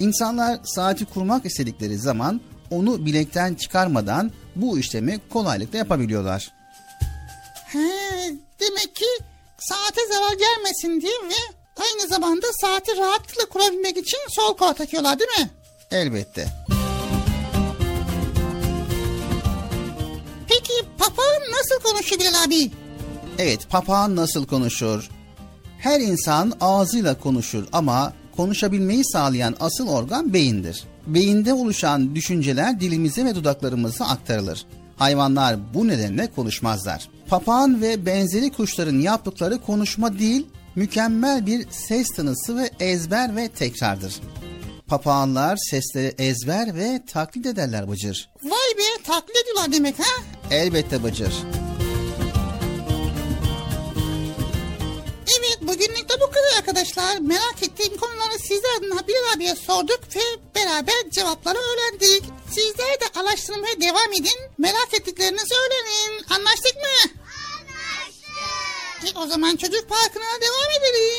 İnsanlar 0.00 0.58
saati 0.64 1.04
kurmak 1.04 1.46
istedikleri 1.46 1.98
zaman 1.98 2.40
onu 2.70 3.06
bilekten 3.06 3.54
çıkarmadan 3.54 4.32
bu 4.56 4.78
işlemi 4.78 5.20
kolaylıkla 5.30 5.78
yapabiliyorlar. 5.78 6.52
He, 7.66 7.78
demek 8.60 8.96
ki 8.96 9.06
saate 9.58 10.00
zarar 10.12 10.36
gelmesin 10.38 11.00
diye 11.00 11.12
ve 11.12 11.57
aynı 11.78 12.08
zamanda 12.08 12.46
saati 12.60 12.96
rahatlıkla 12.96 13.44
kurabilmek 13.48 13.96
için 13.96 14.18
sol 14.28 14.56
kola 14.56 14.72
takıyorlar 14.72 15.18
değil 15.18 15.30
mi? 15.40 15.50
Elbette. 15.90 16.48
Peki 20.48 20.72
papağan 20.98 21.42
nasıl 21.52 21.82
konuşuyor 21.82 22.20
Bilal 22.20 22.44
abi? 22.44 22.70
Evet, 23.38 23.68
papağan 23.70 24.16
nasıl 24.16 24.46
konuşur? 24.46 25.08
Her 25.78 26.00
insan 26.00 26.52
ağzıyla 26.60 27.20
konuşur 27.20 27.64
ama 27.72 28.12
konuşabilmeyi 28.36 29.04
sağlayan 29.04 29.56
asıl 29.60 29.88
organ 29.88 30.32
beyindir. 30.32 30.84
Beyinde 31.06 31.52
oluşan 31.52 32.14
düşünceler 32.14 32.80
dilimize 32.80 33.24
ve 33.24 33.34
dudaklarımıza 33.34 34.04
aktarılır. 34.04 34.66
Hayvanlar 34.96 35.74
bu 35.74 35.88
nedenle 35.88 36.26
konuşmazlar. 36.36 37.08
Papağan 37.28 37.82
ve 37.82 38.06
benzeri 38.06 38.50
kuşların 38.52 38.98
yaptıkları 39.00 39.58
konuşma 39.58 40.18
değil, 40.18 40.46
mükemmel 40.78 41.46
bir 41.46 41.70
ses 41.70 42.08
tanısı 42.08 42.56
ve 42.56 42.70
ezber 42.80 43.36
ve 43.36 43.48
tekrardır. 43.48 44.14
Papağanlar 44.86 45.56
sesleri 45.70 46.14
ezber 46.18 46.76
ve 46.76 47.02
taklit 47.12 47.46
ederler 47.46 47.90
Bıcır. 47.90 48.30
Vay 48.42 48.78
be 48.78 49.02
taklit 49.04 49.36
ediyorlar 49.36 49.72
demek 49.72 49.98
ha? 49.98 50.22
Elbette 50.50 51.02
Bıcır. 51.04 51.32
Evet 55.38 55.58
bugünlük 55.62 56.08
de 56.08 56.14
bu 56.20 56.26
kadar 56.26 56.58
arkadaşlar. 56.58 57.18
Merak 57.18 57.62
ettiğim 57.62 57.96
konuları 57.96 58.38
sizler 58.38 58.78
adına 58.78 59.08
Bilal 59.08 59.36
abiye 59.36 59.54
sorduk 59.54 60.00
ve 60.16 60.20
beraber 60.54 61.10
cevapları 61.10 61.58
öğrendik. 61.58 62.24
Sizler 62.50 63.00
de 63.00 63.20
araştırmaya 63.20 63.80
devam 63.80 64.12
edin. 64.12 64.40
Merak 64.58 64.94
ettiklerinizi 64.94 65.54
öğrenin. 65.54 66.24
Anlaştık 66.30 66.76
mı? 66.76 67.27
E, 69.06 69.18
o 69.18 69.26
zaman 69.26 69.56
çocuk 69.56 69.88
parkına 69.88 70.40
devam 70.40 70.70
edelim. 70.78 71.18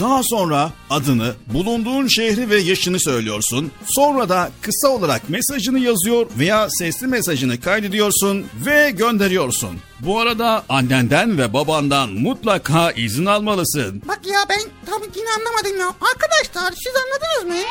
Daha 0.00 0.22
sonra 0.22 0.72
adını, 0.90 1.34
bulunduğun 1.46 2.06
şehri 2.06 2.50
ve 2.50 2.56
yaşını 2.56 3.00
söylüyorsun. 3.00 3.72
Sonra 3.86 4.28
da 4.28 4.50
kısa 4.62 4.88
olarak 4.88 5.28
mesajını 5.30 5.78
yazıyor 5.78 6.26
veya 6.38 6.70
sesli 6.70 7.06
mesajını 7.06 7.60
kaydediyorsun 7.60 8.46
ve 8.66 8.90
gönderiyorsun. 8.90 9.76
Bu 10.00 10.20
arada 10.20 10.64
annenden 10.68 11.38
ve 11.38 11.52
babandan 11.52 12.10
mutlaka 12.10 12.90
izin 12.90 13.26
almalısın. 13.26 14.02
Bak 14.08 14.20
ya 14.26 14.38
ben 14.48 14.60
tam 14.86 15.02
yine 15.16 15.28
anlamadım 15.38 15.80
ya. 15.80 15.86
Arkadaşlar 15.86 16.72
siz 16.72 16.92
anladınız 16.96 17.56
mı? 17.58 17.66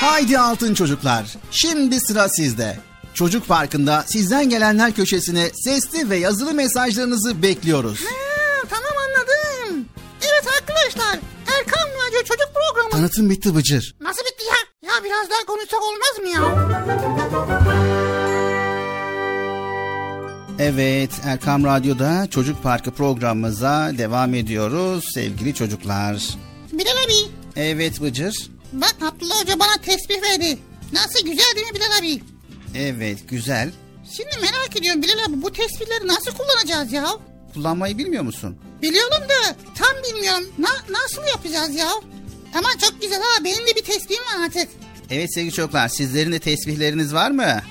Haydi 0.00 0.38
altın 0.38 0.74
çocuklar. 0.74 1.24
Şimdi 1.50 2.00
sıra 2.00 2.28
sizde. 2.28 2.78
Çocuk 3.14 3.48
Parkı'nda 3.48 4.04
sizden 4.06 4.48
gelenler 4.48 4.92
köşesine 4.92 5.50
sesli 5.54 6.10
ve 6.10 6.16
yazılı 6.16 6.54
mesajlarınızı 6.54 7.42
bekliyoruz. 7.42 8.00
Ha. 8.00 8.10
Evet 8.10 8.31
arkadaşlar 10.86 11.18
Erkan 11.58 11.88
Radyo 11.88 12.18
Çocuk 12.24 12.48
Programı. 12.54 12.90
Tanıtım 12.90 13.30
bitti 13.30 13.54
Bıcır. 13.54 13.94
Nasıl 14.00 14.22
bitti 14.22 14.44
ya? 14.44 14.88
Ya 14.92 15.04
biraz 15.04 15.30
daha 15.30 15.46
konuşsak 15.46 15.80
olmaz 15.82 16.18
mı 16.22 16.28
ya? 16.28 16.68
Evet 20.58 21.10
Erkam 21.24 21.64
Radyo'da 21.64 22.26
Çocuk 22.30 22.62
Parkı 22.62 22.90
programımıza 22.90 23.92
devam 23.98 24.34
ediyoruz 24.34 25.04
sevgili 25.14 25.54
çocuklar. 25.54 26.28
Bilal 26.72 26.90
abi 27.06 27.30
Evet 27.56 28.00
Bıcır. 28.02 28.50
bak 28.72 28.94
Abdullah 29.02 29.40
Hoca 29.40 29.58
bana 29.58 29.76
tesbih 29.82 30.22
verdi. 30.22 30.58
Nasıl 30.92 31.24
güzel 31.26 31.52
değil 31.56 31.66
mi 31.66 31.74
Bilal 31.74 31.98
abi? 31.98 32.22
Evet 32.74 33.28
güzel. 33.28 33.70
Şimdi 34.16 34.30
merak 34.40 34.76
ediyorum 34.76 35.02
Bilal 35.02 35.24
abi 35.28 35.42
bu 35.42 35.52
tesbihleri 35.52 36.06
nasıl 36.06 36.32
kullanacağız 36.32 36.92
ya? 36.92 37.06
Kullanmayı 37.54 37.98
bilmiyor 37.98 38.22
musun? 38.22 38.58
Biliyorum 38.82 39.28
da 39.28 39.56
tam 39.74 39.88
bilmiyorum. 40.14 40.44
Na- 40.58 40.84
nasıl 41.00 41.22
yapacağız 41.28 41.74
ya? 41.74 41.88
Ama 42.54 42.68
çok 42.80 43.02
güzel 43.02 43.18
ha 43.20 43.44
benim 43.44 43.66
de 43.66 43.76
bir 43.76 43.82
tesbihim 43.82 44.22
var 44.22 44.44
artık. 44.44 44.68
Evet 45.10 45.34
sevgili 45.34 45.52
çocuklar 45.52 45.88
sizlerin 45.88 46.32
de 46.32 46.38
tesbihleriniz 46.38 47.14
var 47.14 47.30
mı? 47.30 47.62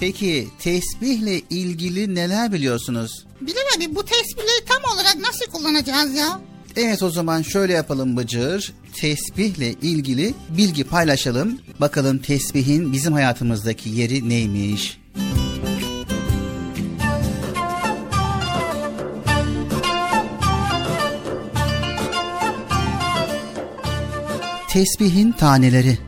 Peki 0.00 0.48
tesbihle 0.58 1.40
ilgili 1.50 2.14
neler 2.14 2.52
biliyorsunuz? 2.52 3.26
Bilal 3.40 3.62
abi 3.76 3.94
bu 3.94 4.04
tesbihleri 4.04 4.64
tam 4.68 4.94
olarak 4.94 5.16
nasıl 5.16 5.46
kullanacağız 5.52 6.14
ya? 6.14 6.40
Evet 6.76 7.02
o 7.02 7.10
zaman 7.10 7.42
şöyle 7.42 7.72
yapalım 7.72 8.16
Bıcır. 8.16 8.72
Tesbihle 8.96 9.70
ilgili 9.72 10.34
bilgi 10.48 10.84
paylaşalım. 10.84 11.60
Bakalım 11.80 12.18
tesbihin 12.18 12.92
bizim 12.92 13.12
hayatımızdaki 13.12 13.88
yeri 13.88 14.28
neymiş? 14.28 14.98
Tesbihin 24.72 25.32
taneleri. 25.32 25.98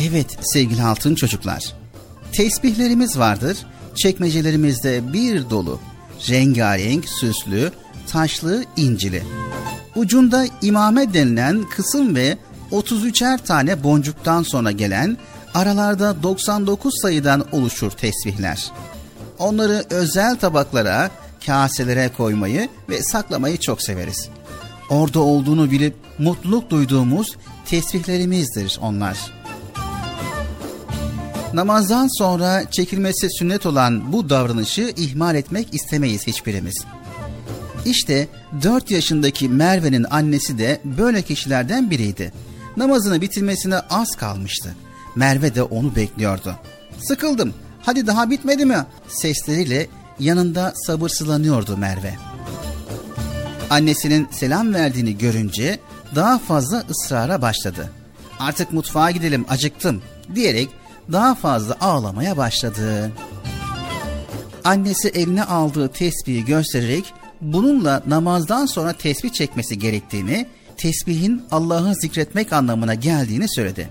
Evet 0.00 0.26
sevgili 0.40 0.82
altın 0.82 1.14
çocuklar. 1.14 1.72
Tesbihlerimiz 2.32 3.18
vardır. 3.18 3.58
Çekmecelerimizde 3.94 5.12
bir 5.12 5.50
dolu. 5.50 5.80
Rengarenk, 6.28 7.08
süslü, 7.08 7.72
taşlı, 8.06 8.64
incili. 8.76 9.22
Ucunda 9.96 10.46
imame 10.62 11.14
denilen 11.14 11.62
kısım 11.62 12.14
ve 12.14 12.38
33'er 12.72 13.38
tane 13.44 13.84
boncuktan 13.84 14.42
sonra 14.42 14.70
gelen 14.70 15.16
aralarda 15.54 16.22
99 16.22 16.94
sayıdan 17.02 17.44
oluşur 17.52 17.90
tesbihler. 17.90 18.72
Onları 19.38 19.84
özel 19.90 20.36
tabaklara, 20.36 21.10
kaselere 21.46 22.10
koymayı 22.16 22.68
ve 22.88 23.02
saklamayı 23.02 23.56
çok 23.56 23.82
severiz. 23.82 24.28
Orada 24.90 25.20
olduğunu 25.20 25.70
bilip 25.70 25.94
mutluluk 26.18 26.70
duyduğumuz 26.70 27.36
tesbihlerimizdir 27.66 28.78
onlar. 28.82 29.18
Namazdan 31.54 32.18
sonra 32.18 32.70
çekilmesi 32.70 33.30
sünnet 33.30 33.66
olan 33.66 34.12
bu 34.12 34.30
davranışı 34.30 34.92
ihmal 34.96 35.34
etmek 35.34 35.74
istemeyiz 35.74 36.26
hiçbirimiz. 36.26 36.84
İşte 37.84 38.28
4 38.62 38.90
yaşındaki 38.90 39.48
Merve'nin 39.48 40.06
annesi 40.10 40.58
de 40.58 40.80
böyle 40.84 41.22
kişilerden 41.22 41.90
biriydi. 41.90 42.32
Namazını 42.76 43.20
bitirmesine 43.20 43.78
az 43.78 44.16
kalmıştı. 44.16 44.74
Merve 45.16 45.54
de 45.54 45.62
onu 45.62 45.96
bekliyordu. 45.96 46.54
Sıkıldım, 47.08 47.54
hadi 47.82 48.06
daha 48.06 48.30
bitmedi 48.30 48.66
mi? 48.66 48.86
Sesleriyle 49.08 49.86
yanında 50.18 50.72
sabırsızlanıyordu 50.86 51.76
Merve. 51.76 52.14
Annesinin 53.70 54.28
selam 54.30 54.74
verdiğini 54.74 55.18
görünce 55.18 55.78
daha 56.14 56.38
fazla 56.38 56.84
ısrara 56.90 57.42
başladı. 57.42 57.92
Artık 58.38 58.72
mutfağa 58.72 59.10
gidelim 59.10 59.44
acıktım 59.48 60.02
diyerek 60.34 60.68
daha 61.12 61.34
fazla 61.34 61.76
ağlamaya 61.80 62.36
başladı. 62.36 63.12
Annesi 64.64 65.08
eline 65.08 65.44
aldığı 65.44 65.88
tesbihi 65.88 66.44
göstererek 66.44 67.04
bununla 67.40 68.02
namazdan 68.06 68.66
sonra 68.66 68.92
tesbih 68.92 69.30
çekmesi 69.30 69.78
gerektiğini, 69.78 70.46
tesbihin 70.76 71.42
Allah'ı 71.50 71.94
zikretmek 71.94 72.52
anlamına 72.52 72.94
geldiğini 72.94 73.48
söyledi. 73.48 73.90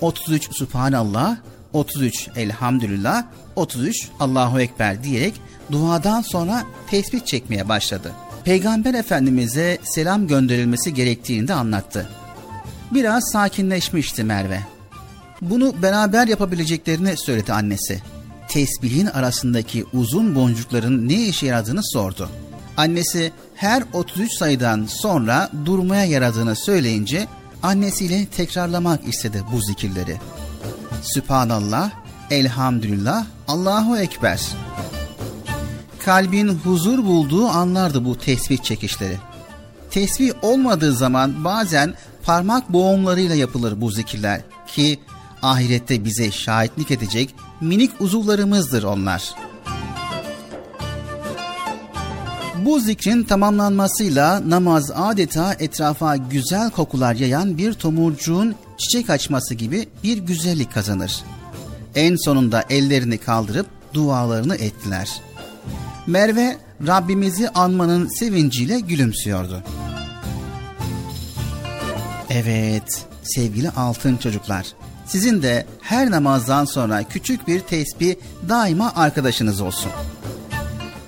33 0.00 0.56
Subhanallah, 0.56 1.36
33 1.72 2.28
Elhamdülillah, 2.36 3.24
33 3.56 4.08
Allahu 4.20 4.60
Ekber 4.60 5.04
diyerek 5.04 5.34
duadan 5.72 6.22
sonra 6.22 6.64
tesbih 6.90 7.20
çekmeye 7.20 7.68
başladı. 7.68 8.12
Peygamber 8.44 8.94
Efendimiz'e 8.94 9.78
selam 9.82 10.26
gönderilmesi 10.26 10.94
gerektiğini 10.94 11.48
de 11.48 11.54
anlattı. 11.54 12.08
Biraz 12.90 13.30
sakinleşmişti 13.32 14.24
Merve. 14.24 14.60
Bunu 15.40 15.82
beraber 15.82 16.28
yapabileceklerini 16.28 17.16
söyledi 17.16 17.52
annesi. 17.52 18.02
Tesbihin 18.48 19.06
arasındaki 19.06 19.84
uzun 19.92 20.34
boncukların 20.34 21.08
ne 21.08 21.14
işe 21.14 21.46
yaradığını 21.46 21.80
sordu. 21.84 22.30
Annesi 22.76 23.32
her 23.54 23.82
33 23.92 24.32
sayıdan 24.32 24.86
sonra 24.86 25.50
durmaya 25.64 26.04
yaradığını 26.04 26.56
söyleyince 26.56 27.26
annesiyle 27.62 28.26
tekrarlamak 28.26 29.08
istedi 29.08 29.42
bu 29.52 29.60
zikirleri. 29.60 30.16
Sübhanallah, 31.02 31.90
Elhamdülillah, 32.30 33.26
Allahu 33.48 33.98
Ekber. 33.98 34.40
Kalbin 36.04 36.48
huzur 36.48 37.04
bulduğu 37.04 37.46
anlardı 37.46 38.04
bu 38.04 38.18
tesbih 38.18 38.58
çekişleri. 38.58 39.18
Tesbih 39.90 40.32
olmadığı 40.42 40.92
zaman 40.92 41.44
bazen 41.44 41.94
parmak 42.22 42.72
boğumlarıyla 42.72 43.34
yapılır 43.34 43.80
bu 43.80 43.90
zikirler 43.90 44.40
ki 44.66 44.98
ahirette 45.42 46.04
bize 46.04 46.30
şahitlik 46.30 46.90
edecek 46.90 47.34
minik 47.60 47.90
uzuvlarımızdır 48.00 48.82
onlar. 48.82 49.34
Bu 52.64 52.80
zikrin 52.80 53.24
tamamlanmasıyla 53.24 54.50
namaz 54.50 54.90
adeta 54.94 55.54
etrafa 55.58 56.16
güzel 56.16 56.70
kokular 56.70 57.14
yayan 57.14 57.58
bir 57.58 57.72
tomurcuğun 57.72 58.54
çiçek 58.78 59.10
açması 59.10 59.54
gibi 59.54 59.88
bir 60.02 60.18
güzellik 60.18 60.74
kazanır. 60.74 61.22
En 61.94 62.16
sonunda 62.16 62.64
ellerini 62.70 63.18
kaldırıp 63.18 63.66
dualarını 63.94 64.56
ettiler. 64.56 65.08
Merve 66.06 66.56
Rabbimizi 66.86 67.48
anmanın 67.48 68.08
sevinciyle 68.08 68.80
gülümsüyordu. 68.80 69.62
Evet 72.30 73.06
sevgili 73.22 73.70
altın 73.70 74.16
çocuklar. 74.16 74.66
Sizin 75.06 75.42
de 75.42 75.66
her 75.80 76.10
namazdan 76.10 76.64
sonra 76.64 77.02
küçük 77.02 77.48
bir 77.48 77.60
tesbih 77.60 78.14
daima 78.48 78.92
arkadaşınız 78.96 79.60
olsun. 79.60 79.90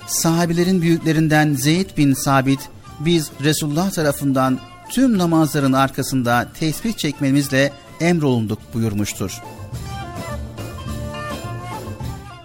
Sahabilerin 0.06 0.82
büyüklerinden 0.82 1.54
Zeyd 1.54 1.96
bin 1.96 2.14
Sabit 2.14 2.60
biz 3.00 3.30
Resulullah 3.44 3.90
tarafından 3.90 4.58
tüm 4.90 5.18
namazların 5.18 5.72
arkasında 5.72 6.48
tesbih 6.60 6.92
çekmemizle 6.92 7.72
emrolunduk 8.00 8.58
buyurmuştur. 8.74 9.42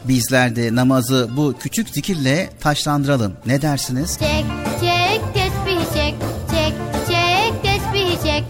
Bizler 0.07 0.55
de 0.55 0.75
namazı 0.75 1.29
bu 1.37 1.53
küçük 1.59 1.89
zikirle 1.89 2.49
taşlandıralım. 2.59 3.33
Ne 3.45 3.61
dersiniz? 3.61 4.17
Çek 4.19 4.45
çek 4.79 5.21
tesbih 5.33 5.93
çek 5.93 6.15
çek 6.51 6.73
çek 7.07 7.63
tesbih 7.63 8.23
çek 8.23 8.43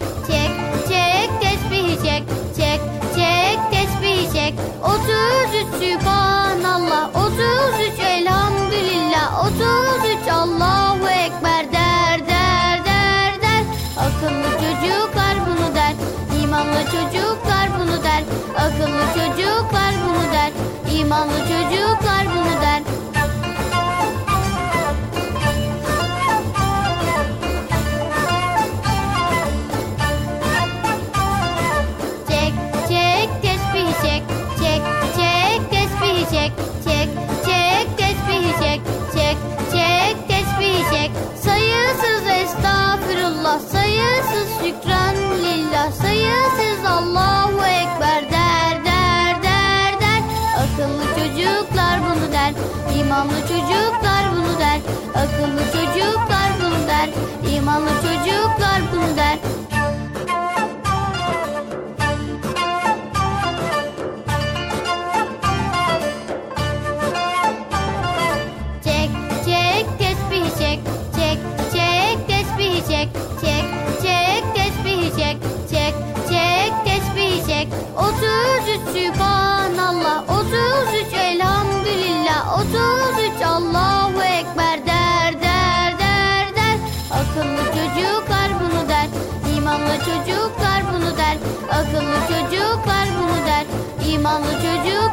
Sübhanallah 79.12 80.24
33 80.28 81.12
Elhamdülillah 81.14 82.60
33 82.60 83.42
Allahu 83.46 84.22
Ekber 84.22 84.86
der 84.86 85.32
der 85.42 85.98
der 85.98 86.56
der. 86.56 86.76
Akıllı 87.10 87.64
çocuklar 87.66 88.48
bunu 88.60 88.88
der 88.88 89.08
İmanlı 89.56 89.96
çocuklar 89.98 90.82
bunu 90.92 91.16
der. 91.16 91.36
Akıllı 91.70 92.18
çocuklar 92.28 93.08
bunu 93.18 93.46
der 93.46 93.64
İmanlı 94.08 94.52
çocuklar 94.52 95.11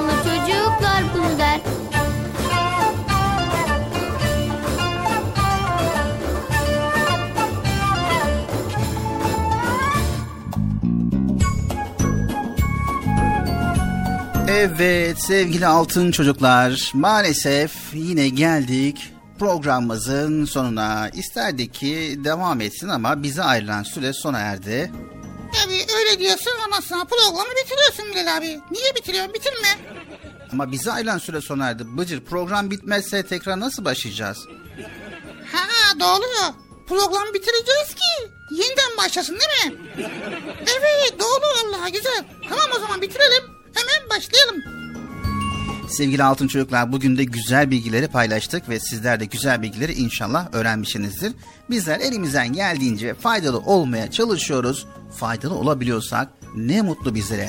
imanlı 0.00 0.12
çocuklar 0.24 1.04
bunu 1.14 1.38
der 1.38 1.60
Evet 14.48 15.18
sevgili 15.18 15.66
altın 15.66 16.10
çocuklar 16.10 16.92
maalesef 16.94 17.72
yine 17.94 18.28
geldik 18.28 19.12
programımızın 19.38 20.44
sonuna. 20.44 21.08
İsterdik 21.08 21.74
ki 21.74 22.20
devam 22.24 22.60
etsin 22.60 22.88
ama 22.88 23.22
bize 23.22 23.42
ayrılan 23.42 23.82
süre 23.82 24.12
sona 24.12 24.38
erdi. 24.38 24.90
Abi 25.66 25.86
öyle 25.98 26.18
diyorsun 26.18 26.52
ama 26.64 26.80
sonra 26.80 27.04
programı 27.04 27.50
bitiriyorsun 27.64 28.04
Bilal 28.10 28.36
abi. 28.36 28.60
Niye 28.70 28.94
bitiriyorsun? 28.94 29.34
Bitirme. 29.34 29.78
Ama 30.52 30.72
bize 30.72 30.92
ayrılan 30.92 31.18
süre 31.18 31.40
sona 31.40 31.68
erdi. 31.70 31.82
Bıcır 31.86 32.20
program 32.24 32.70
bitmezse 32.70 33.26
tekrar 33.26 33.60
nasıl 33.60 33.84
başlayacağız? 33.84 34.38
Ha 35.52 36.00
doğru. 36.00 36.54
Programı 36.88 37.34
bitireceğiz 37.34 37.88
ki 37.94 38.30
yeniden 38.50 38.96
başlasın 38.98 39.38
değil 39.38 39.72
mi? 39.72 39.78
Evet 40.78 41.14
doğru 41.20 41.40
vallahi 41.68 41.92
güzel. 41.92 42.24
Tamam 42.48 42.70
o 42.76 42.80
zaman 42.80 43.02
bitirelim. 43.02 43.44
Hemen 43.74 44.10
başlayalım. 44.10 44.79
Sevgili 45.90 46.24
altın 46.24 46.48
çocuklar 46.48 46.92
bugün 46.92 47.18
de 47.18 47.24
güzel 47.24 47.70
bilgileri 47.70 48.08
paylaştık 48.08 48.68
ve 48.68 48.80
sizler 48.80 49.20
de 49.20 49.24
güzel 49.24 49.62
bilgileri 49.62 49.92
inşallah 49.92 50.48
öğrenmişsinizdir. 50.52 51.32
Bizler 51.70 52.00
elimizden 52.00 52.52
geldiğince 52.52 53.14
faydalı 53.14 53.58
olmaya 53.58 54.10
çalışıyoruz. 54.10 54.86
Faydalı 55.16 55.54
olabiliyorsak 55.54 56.28
ne 56.56 56.82
mutlu 56.82 57.14
bizlere. 57.14 57.48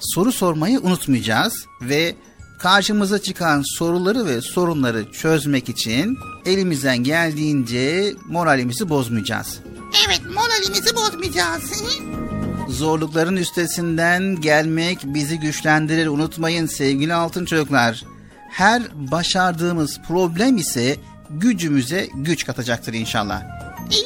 Soru 0.00 0.32
sormayı 0.32 0.80
unutmayacağız 0.80 1.66
ve 1.82 2.14
karşımıza 2.58 3.18
çıkan 3.22 3.62
soruları 3.78 4.26
ve 4.26 4.40
sorunları 4.40 5.12
çözmek 5.12 5.68
için 5.68 6.18
elimizden 6.46 6.98
geldiğince 6.98 8.14
moralimizi 8.26 8.88
bozmayacağız. 8.88 9.60
Evet 10.06 10.22
moralimizi 10.34 10.96
bozmayacağız. 10.96 11.82
Zorlukların 12.68 13.36
üstesinden 13.36 14.40
gelmek 14.40 14.98
bizi 15.04 15.38
güçlendirir. 15.38 16.06
Unutmayın 16.06 16.66
sevgili 16.66 17.14
altın 17.14 17.44
çocuklar. 17.44 18.04
Her 18.50 18.82
başardığımız 18.94 20.00
problem 20.08 20.56
ise 20.56 20.96
gücümüze 21.30 22.08
güç 22.14 22.46
katacaktır 22.46 22.92
inşallah. 22.92 23.42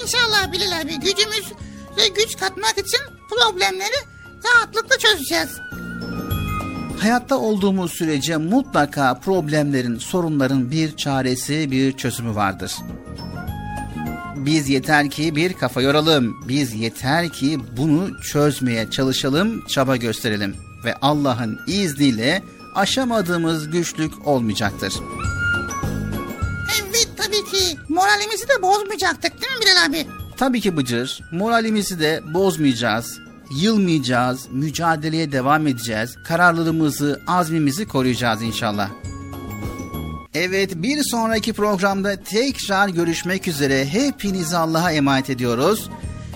İnşallah 0.02 0.52
Bilal 0.52 0.80
abi 0.80 1.00
gücümüz 1.00 1.52
ve 1.96 2.08
güç 2.08 2.36
katmak 2.36 2.78
için 2.78 3.00
problemleri 3.30 3.96
rahatlıkla 4.44 4.98
çözeceğiz. 4.98 5.50
Hayatta 6.98 7.38
olduğumuz 7.38 7.92
sürece 7.92 8.36
mutlaka 8.36 9.20
problemlerin, 9.20 9.98
sorunların 9.98 10.70
bir 10.70 10.96
çaresi, 10.96 11.70
bir 11.70 11.96
çözümü 11.96 12.34
vardır. 12.34 12.72
Biz 14.46 14.68
yeter 14.68 15.10
ki 15.10 15.36
bir 15.36 15.52
kafa 15.52 15.82
yoralım. 15.82 16.48
Biz 16.48 16.74
yeter 16.74 17.28
ki 17.28 17.58
bunu 17.76 18.20
çözmeye 18.20 18.90
çalışalım, 18.90 19.66
çaba 19.66 19.96
gösterelim 19.96 20.56
ve 20.84 20.94
Allah'ın 21.02 21.60
izniyle 21.66 22.42
aşamadığımız 22.74 23.70
güçlük 23.70 24.26
olmayacaktır. 24.26 24.94
Evet 26.80 27.08
tabii 27.16 27.44
ki 27.44 27.76
moralimizi 27.88 28.48
de 28.48 28.62
bozmayacaktık 28.62 29.32
değil 29.42 29.52
mi 29.52 29.60
Bilal 29.62 29.86
abi? 29.88 30.06
Tabii 30.36 30.60
ki 30.60 30.76
Bıcır, 30.76 31.20
moralimizi 31.32 32.00
de 32.00 32.22
bozmayacağız, 32.34 33.18
yılmayacağız, 33.60 34.48
mücadeleye 34.50 35.32
devam 35.32 35.66
edeceğiz, 35.66 36.16
kararlılığımızı, 36.24 37.20
azmimizi 37.26 37.88
koruyacağız 37.88 38.42
inşallah. 38.42 38.90
Evet 40.34 40.70
bir 40.74 41.02
sonraki 41.02 41.52
programda 41.52 42.16
tekrar 42.16 42.88
görüşmek 42.88 43.48
üzere 43.48 43.86
hepinizi 43.86 44.56
Allah'a 44.56 44.92
emanet 44.92 45.30
ediyoruz. 45.30 45.90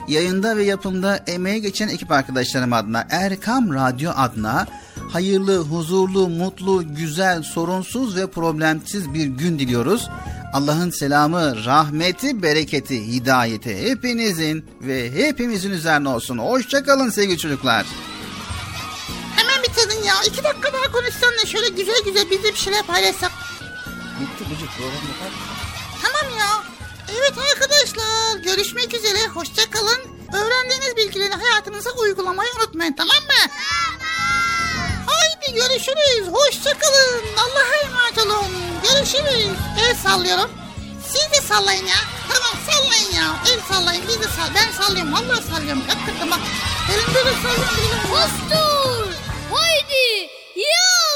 Yayında 0.09 0.56
ve 0.56 0.64
yapımda 0.64 1.16
emeği 1.27 1.62
geçen 1.62 1.89
ekip 1.89 2.10
arkadaşlarım 2.10 2.73
adına 2.73 3.06
Erkam 3.10 3.74
Radyo 3.74 4.10
adına 4.16 4.66
hayırlı, 5.12 5.59
huzurlu, 5.59 6.28
mutlu, 6.28 6.94
güzel, 6.94 7.43
sorunsuz 7.43 8.16
ve 8.16 8.27
problemsiz 8.27 9.14
bir 9.14 9.27
gün 9.27 9.59
diliyoruz. 9.59 10.09
Allah'ın 10.52 10.90
selamı, 10.90 11.64
rahmeti, 11.64 12.43
bereketi, 12.43 13.06
hidayeti 13.06 13.90
hepinizin 13.90 14.64
ve 14.81 15.12
hepimizin 15.12 15.70
üzerine 15.70 16.09
olsun. 16.09 16.39
Hoşçakalın 16.39 17.10
sevgili 17.10 17.39
çocuklar. 17.39 17.86
Hemen 19.36 19.62
bitirdin 19.62 20.05
ya. 20.06 20.14
İki 20.27 20.44
dakika 20.44 20.73
daha 20.73 20.93
konuşsan 20.93 21.32
da 21.43 21.47
şöyle 21.47 21.68
güzel 21.68 22.01
güzel 22.05 22.31
biz 22.31 22.44
de 22.44 22.48
bir 22.48 22.59
şeyler 22.59 22.82
paylaşsak. 22.82 23.45
Bitti 24.20 24.51
Bıcık 24.51 24.70
program 24.76 24.94
yapar 24.94 25.32
Tamam 26.02 26.38
ya. 26.38 26.62
Evet 27.09 27.34
arkadaşlar 27.52 28.38
görüşmek 28.43 28.94
üzere. 28.94 29.26
Hoşça 29.26 29.70
kalın. 29.70 30.01
Öğrendiğiniz 30.32 30.97
bilgileri 30.97 31.34
hayatınıza 31.34 31.90
uygulamayı 31.90 32.51
unutmayın 32.59 32.93
tamam 32.93 33.16
mı? 33.16 33.51
Haydi 35.06 35.55
görüşürüz. 35.55 36.28
Hoşça 36.32 36.78
kalın. 36.78 37.24
Allah'a 37.36 37.76
emanet 37.86 38.18
olun. 38.18 38.52
Görüşürüz. 38.82 39.56
El 39.78 39.94
sallıyorum. 39.94 40.51
Siz 41.06 41.32
de 41.32 41.47
sallayın 41.47 41.86
ya. 41.86 41.97
Tamam 42.28 42.55
sallayın 42.70 43.12
ya. 43.24 43.36
El 43.52 43.60
sallayın. 43.68 44.02
Biz 44.09 44.20
de 44.20 44.28
sall. 44.28 44.55
Ben 44.55 44.72
sallıyorum. 44.82 45.12
Vallahi 45.12 45.43
sallıyorum. 45.47 45.82
Hakikaten 45.88 46.30
bak. 46.30 46.40
Elimde 46.93 47.24
de 47.24 47.32
sallıyorum. 47.43 48.01
Postur! 48.10 49.12
Haydi! 49.52 50.30
Yallah! 50.56 51.15